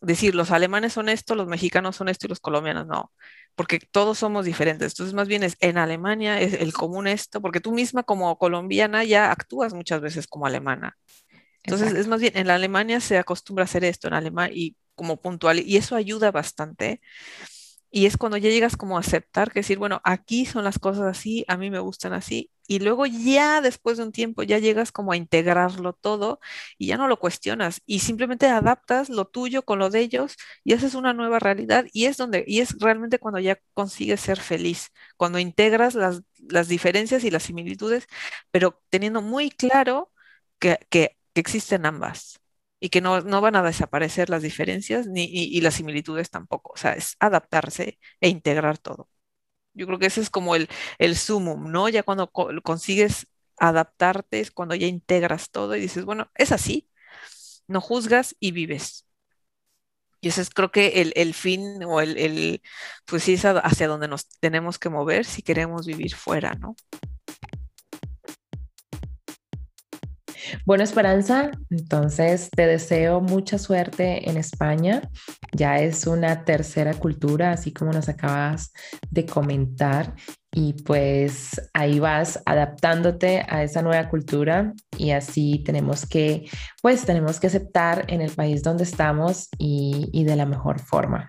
Decir, 0.00 0.34
los 0.34 0.50
alemanes 0.50 0.92
son 0.92 1.08
esto, 1.08 1.34
los 1.34 1.46
mexicanos 1.46 1.96
son 1.96 2.08
esto 2.08 2.26
y 2.26 2.28
los 2.28 2.40
colombianos 2.40 2.86
no, 2.86 3.12
porque 3.54 3.78
todos 3.78 4.18
somos 4.18 4.44
diferentes. 4.44 4.92
Entonces, 4.92 5.14
más 5.14 5.28
bien 5.28 5.42
es 5.42 5.56
en 5.60 5.78
Alemania 5.78 6.40
es 6.40 6.54
el 6.54 6.72
común 6.72 7.06
esto, 7.06 7.40
porque 7.40 7.60
tú 7.60 7.72
misma 7.72 8.02
como 8.02 8.36
colombiana 8.38 9.04
ya 9.04 9.30
actúas 9.30 9.72
muchas 9.72 10.00
veces 10.00 10.26
como 10.26 10.46
alemana. 10.46 10.96
Entonces, 11.64 11.94
es 11.94 12.06
más 12.08 12.20
bien, 12.20 12.36
en 12.36 12.46
la 12.46 12.56
Alemania 12.56 13.00
se 13.00 13.16
acostumbra 13.18 13.62
a 13.62 13.64
hacer 13.64 13.84
esto, 13.84 14.08
en 14.08 14.14
Alemania, 14.14 14.54
y 14.54 14.76
como 14.94 15.16
puntual, 15.16 15.60
y 15.60 15.76
eso 15.76 15.96
ayuda 15.96 16.30
bastante. 16.30 17.00
Y 17.90 18.06
es 18.06 18.16
cuando 18.16 18.36
ya 18.36 18.50
llegas 18.50 18.76
como 18.76 18.96
a 18.96 19.00
aceptar, 19.00 19.52
que 19.52 19.60
decir, 19.60 19.78
bueno, 19.78 20.00
aquí 20.04 20.46
son 20.46 20.64
las 20.64 20.78
cosas 20.78 21.04
así, 21.04 21.44
a 21.48 21.56
mí 21.56 21.70
me 21.70 21.78
gustan 21.78 22.12
así, 22.12 22.50
y 22.66 22.78
luego 22.80 23.06
ya 23.06 23.60
después 23.60 23.98
de 23.98 24.04
un 24.04 24.12
tiempo 24.12 24.42
ya 24.42 24.58
llegas 24.58 24.92
como 24.92 25.12
a 25.12 25.16
integrarlo 25.16 25.92
todo 25.92 26.40
y 26.78 26.86
ya 26.86 26.96
no 26.96 27.08
lo 27.08 27.18
cuestionas 27.18 27.82
y 27.86 28.00
simplemente 28.00 28.46
adaptas 28.46 29.08
lo 29.08 29.26
tuyo 29.26 29.64
con 29.64 29.78
lo 29.78 29.90
de 29.90 30.00
ellos 30.00 30.36
y 30.64 30.72
haces 30.72 30.94
una 30.94 31.12
nueva 31.12 31.38
realidad 31.38 31.86
y 31.92 32.06
es 32.06 32.16
donde, 32.16 32.44
y 32.46 32.60
es 32.60 32.78
realmente 32.80 33.18
cuando 33.18 33.40
ya 33.40 33.58
consigues 33.74 34.20
ser 34.20 34.40
feliz, 34.40 34.90
cuando 35.16 35.38
integras 35.38 35.94
las, 35.94 36.22
las 36.48 36.68
diferencias 36.68 37.24
y 37.24 37.30
las 37.30 37.44
similitudes, 37.44 38.06
pero 38.50 38.82
teniendo 38.90 39.22
muy 39.22 39.50
claro 39.50 40.12
que, 40.58 40.78
que, 40.90 41.16
existen 41.36 41.84
ambas 41.86 42.40
y 42.80 42.90
que 42.90 43.00
no, 43.00 43.20
no, 43.20 43.40
van 43.40 43.56
a 43.56 43.62
desaparecer 43.62 44.30
las 44.30 44.42
diferencias 44.42 45.06
ni, 45.08 45.24
y, 45.24 45.60
las 45.62 45.74
similitudes 45.74 46.30
tampoco. 46.30 46.72
O 46.74 46.76
sea, 46.76 46.92
es 46.94 47.16
adaptarse 47.20 47.98
e 48.20 48.28
integrar 48.28 48.78
todo. 48.78 49.08
Yo 49.74 49.86
creo 49.86 49.98
que 49.98 50.06
ese 50.06 50.20
es 50.20 50.30
como 50.30 50.56
el, 50.56 50.68
el 50.98 51.16
sumum, 51.16 51.70
¿no? 51.70 51.88
Ya 51.88 52.02
cuando 52.02 52.30
consigues 52.30 53.26
adaptarte 53.58 54.40
es 54.40 54.50
cuando 54.50 54.74
ya 54.74 54.86
integras 54.86 55.50
todo 55.50 55.76
y 55.76 55.80
dices, 55.80 56.04
bueno, 56.04 56.30
es 56.34 56.52
así, 56.52 56.88
no 57.68 57.80
juzgas 57.80 58.36
y 58.40 58.52
vives. 58.52 59.06
Y 60.20 60.28
ese 60.28 60.40
es 60.42 60.50
creo 60.50 60.70
que 60.72 61.02
el, 61.02 61.12
el 61.16 61.34
fin 61.34 61.84
o 61.84 62.00
el, 62.00 62.16
el, 62.16 62.62
pues 63.04 63.24
sí 63.24 63.34
es 63.34 63.44
hacia 63.44 63.88
donde 63.88 64.08
nos 64.08 64.26
tenemos 64.40 64.78
que 64.78 64.88
mover 64.88 65.26
si 65.26 65.42
queremos 65.42 65.86
vivir 65.86 66.14
fuera, 66.14 66.54
¿no? 66.54 66.76
Bueno, 70.66 70.82
Esperanza, 70.82 71.50
entonces 71.68 72.48
te 72.50 72.66
deseo 72.66 73.20
mucha 73.20 73.58
suerte 73.58 74.30
en 74.30 74.38
España. 74.38 75.02
Ya 75.52 75.78
es 75.78 76.06
una 76.06 76.44
tercera 76.46 76.94
cultura, 76.94 77.50
así 77.50 77.70
como 77.70 77.92
nos 77.92 78.08
acabas 78.08 78.72
de 79.10 79.26
comentar. 79.26 80.14
Y 80.52 80.72
pues 80.72 81.60
ahí 81.74 81.98
vas 81.98 82.40
adaptándote 82.46 83.44
a 83.46 83.62
esa 83.62 83.82
nueva 83.82 84.08
cultura 84.08 84.72
y 84.96 85.10
así 85.10 85.62
tenemos 85.66 86.06
que, 86.06 86.48
pues 86.80 87.04
tenemos 87.04 87.40
que 87.40 87.48
aceptar 87.48 88.06
en 88.08 88.22
el 88.22 88.30
país 88.30 88.62
donde 88.62 88.84
estamos 88.84 89.48
y, 89.58 90.08
y 90.12 90.24
de 90.24 90.36
la 90.36 90.46
mejor 90.46 90.80
forma. 90.80 91.26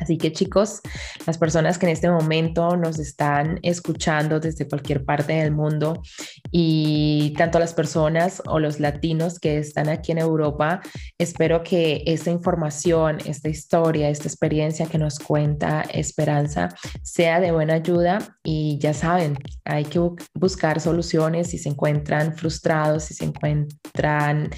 Así 0.00 0.18
que 0.18 0.32
chicos, 0.32 0.80
las 1.26 1.38
personas 1.38 1.78
que 1.78 1.86
en 1.86 1.92
este 1.92 2.10
momento 2.10 2.76
nos 2.76 2.98
están 2.98 3.58
escuchando 3.62 4.40
desde 4.40 4.68
cualquier 4.68 5.04
parte 5.04 5.34
del 5.34 5.52
mundo 5.52 6.02
y 6.50 7.34
tanto 7.36 7.58
las 7.58 7.74
personas 7.74 8.42
o 8.46 8.58
los 8.58 8.80
latinos 8.80 9.38
que 9.38 9.58
están 9.58 9.88
aquí 9.88 10.12
en 10.12 10.18
Europa, 10.18 10.80
espero 11.18 11.62
que 11.62 12.02
esta 12.06 12.30
información, 12.30 13.18
esta 13.26 13.48
historia, 13.48 14.08
esta 14.08 14.28
experiencia 14.28 14.86
que 14.86 14.98
nos 14.98 15.18
cuenta 15.18 15.82
Esperanza 15.92 16.68
sea 17.02 17.40
de 17.40 17.52
buena 17.52 17.74
ayuda 17.74 18.18
y 18.44 18.78
ya 18.78 18.94
saben, 18.94 19.36
hay 19.64 19.84
que 19.84 20.00
buscar 20.34 20.80
soluciones 20.80 21.50
si 21.50 21.58
se 21.58 21.68
encuentran 21.68 22.36
frustrados, 22.36 23.04
si 23.04 23.14
se 23.14 23.24
encuentran 23.24 24.50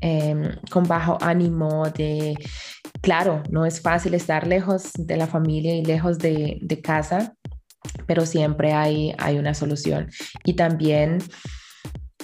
em, 0.00 0.56
con 0.70 0.84
bajo 0.84 1.18
ánimo 1.20 1.88
de 1.90 2.34
Claro, 3.06 3.44
no 3.50 3.64
es 3.64 3.80
fácil 3.80 4.14
estar 4.14 4.48
lejos 4.48 4.90
de 4.98 5.16
la 5.16 5.28
familia 5.28 5.76
y 5.76 5.84
lejos 5.84 6.18
de, 6.18 6.80
casa, 6.82 7.36
pero 8.04 8.26
siempre 8.26 8.72
hay, 8.72 9.14
hay 9.18 9.38
una 9.38 9.54
solución. 9.54 10.10
Y 10.42 10.54
también 10.54 11.18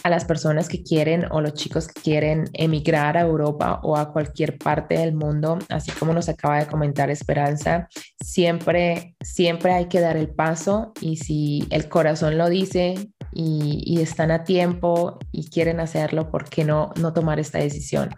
a 0.03 0.11
las 0.11 0.25
personas 0.25 0.69
que 0.69 0.83
quieren 0.83 1.27
o 1.31 1.41
los 1.41 1.55
chicos 1.55 1.87
que 1.87 2.03
quieren 2.03 2.47
emigrar 2.55 3.17
a 3.17 3.21
Europa 3.21 3.79
o 3.85 3.97
a 3.97 4.13
cualquier 4.13 4.59
parte 4.59 4.99
del 4.99 5.15
mundo, 5.15 5.61
así 5.69 5.93
como 5.93 6.13
nos 6.15 6.29
acaba 6.29 6.59
de 6.59 6.67
comentar 6.67 7.11
Esperanza, 7.11 7.87
siempre, 8.21 9.15
siempre 9.21 9.75
hay 9.75 9.87
que 9.87 10.01
dar 10.01 10.17
el 10.17 10.31
paso 10.35 10.95
y 11.01 11.19
si 11.19 11.65
el 11.71 11.89
corazón 11.89 12.39
lo 12.39 12.49
dice 12.49 12.95
y, 13.33 13.85
y 13.87 14.01
están 14.01 14.33
a 14.33 14.43
tiempo 14.43 15.21
y 15.31 15.49
quieren 15.49 15.79
hacerlo, 15.79 16.29
¿por 16.29 16.51
qué 16.51 16.65
no, 16.65 16.91
no 16.97 17.13
tomar 17.13 17.39
esta 17.39 17.59
decisión? 17.59 18.11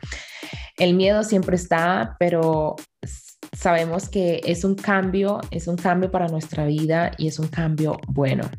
El 0.78 0.94
miedo 0.94 1.22
siempre 1.22 1.56
está, 1.56 2.16
pero 2.18 2.76
sabemos 3.56 4.08
que 4.08 4.40
es 4.44 4.64
un 4.64 4.74
cambio, 4.74 5.40
es 5.50 5.68
un 5.68 5.76
cambio 5.76 6.10
para 6.10 6.28
nuestra 6.28 6.66
vida 6.66 7.12
y 7.16 7.28
es 7.28 7.38
un 7.38 7.48
cambio 7.48 7.98
bueno. 8.08 8.50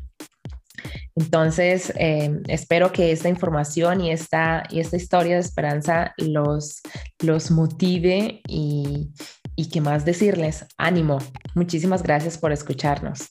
Entonces, 1.14 1.92
em, 1.96 2.42
espero 2.46 2.92
que 2.92 3.10
esta 3.10 3.28
información 3.28 4.02
y 4.02 4.10
esta, 4.10 4.64
y 4.70 4.80
esta 4.80 4.96
historia 4.96 5.34
de 5.34 5.40
esperanza 5.40 6.14
los, 6.18 6.82
los 7.20 7.50
motive 7.50 8.42
y, 8.46 9.10
y 9.56 9.68
que 9.68 9.80
más 9.80 10.04
decirles, 10.04 10.66
ánimo. 10.76 11.18
Muchísimas 11.54 12.02
gracias 12.02 12.36
por 12.36 12.52
escucharnos. 12.52 13.30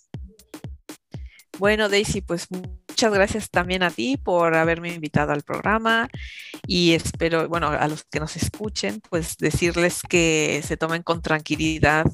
Bueno, 1.57 1.87
Daisy, 1.87 2.21
pues 2.21 2.47
muchas 2.51 3.13
gracias 3.13 3.49
también 3.49 3.81
a 3.81 3.89
ti 3.89 4.17
por 4.17 4.55
haberme 4.55 4.93
invitado 4.93 5.31
al 5.31 5.43
programa 5.43 6.09
y 6.67 6.93
espero, 6.93 7.47
bueno, 7.47 7.67
a 7.67 7.87
los 7.87 8.03
que 8.03 8.19
nos 8.19 8.35
escuchen, 8.35 9.01
pues 9.09 9.37
decirles 9.37 10.01
que 10.07 10.61
se 10.65 10.75
tomen 10.75 11.01
con 11.01 11.21
tranquilidad 11.21 12.05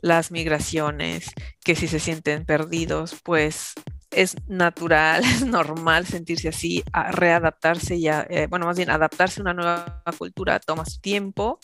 las 0.00 0.30
migraciones, 0.30 1.30
que 1.64 1.74
si 1.74 1.88
se 1.88 1.98
sienten 1.98 2.44
perdidos, 2.44 3.16
pues 3.24 3.74
es 4.10 4.36
natural, 4.46 5.22
es 5.24 5.44
normal 5.44 6.06
sentirse 6.06 6.48
así, 6.48 6.82
a 6.92 7.12
readaptarse 7.12 7.96
y 7.96 8.08
eh, 8.08 8.46
bueno, 8.48 8.66
más 8.66 8.76
bien 8.76 8.90
adaptarse 8.90 9.40
a 9.40 9.42
una 9.42 9.54
nueva 9.54 10.02
cultura 10.16 10.58
toma 10.60 10.84
su 10.84 11.00
tiempo 11.00 11.60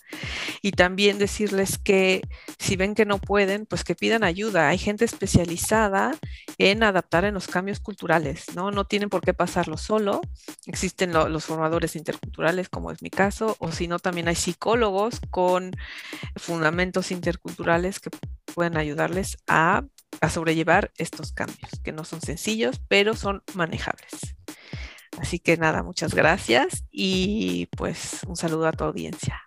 y 0.62 0.72
también 0.72 1.18
decirles 1.18 1.78
que 1.78 2.22
si 2.58 2.76
ven 2.76 2.94
que 2.94 3.06
no 3.06 3.18
pueden, 3.18 3.66
pues 3.66 3.84
que 3.84 3.94
pidan 3.94 4.24
ayuda. 4.24 4.68
Hay 4.68 4.78
gente 4.78 5.04
especializada 5.04 6.16
en 6.58 6.82
adaptar 6.82 7.24
en 7.24 7.34
los 7.34 7.46
cambios 7.46 7.80
culturales, 7.80 8.46
¿no? 8.54 8.70
No 8.70 8.84
tienen 8.84 9.08
por 9.08 9.22
qué 9.22 9.34
pasarlo 9.34 9.76
solo. 9.76 10.20
Existen 10.66 11.12
los 11.12 11.44
formadores 11.44 11.96
interculturales, 11.96 12.68
como 12.68 12.90
es 12.90 13.02
mi 13.02 13.10
caso, 13.10 13.56
o 13.58 13.72
si 13.72 13.88
no, 13.88 13.98
también 13.98 14.28
hay 14.28 14.34
psicólogos 14.34 15.20
con 15.30 15.72
fundamentos 16.36 17.10
interculturales 17.10 18.00
que 18.00 18.10
pueden 18.54 18.76
ayudarles 18.76 19.36
a 19.46 19.84
a 20.20 20.30
sobrellevar 20.30 20.92
estos 20.96 21.32
cambios, 21.32 21.70
que 21.82 21.92
no 21.92 22.04
son 22.04 22.20
sencillos, 22.20 22.80
pero 22.88 23.14
son 23.14 23.42
manejables. 23.54 24.36
Así 25.18 25.38
que 25.38 25.56
nada, 25.56 25.82
muchas 25.82 26.14
gracias 26.14 26.84
y 26.90 27.66
pues 27.76 28.20
un 28.26 28.36
saludo 28.36 28.66
a 28.66 28.72
tu 28.72 28.84
audiencia. 28.84 29.42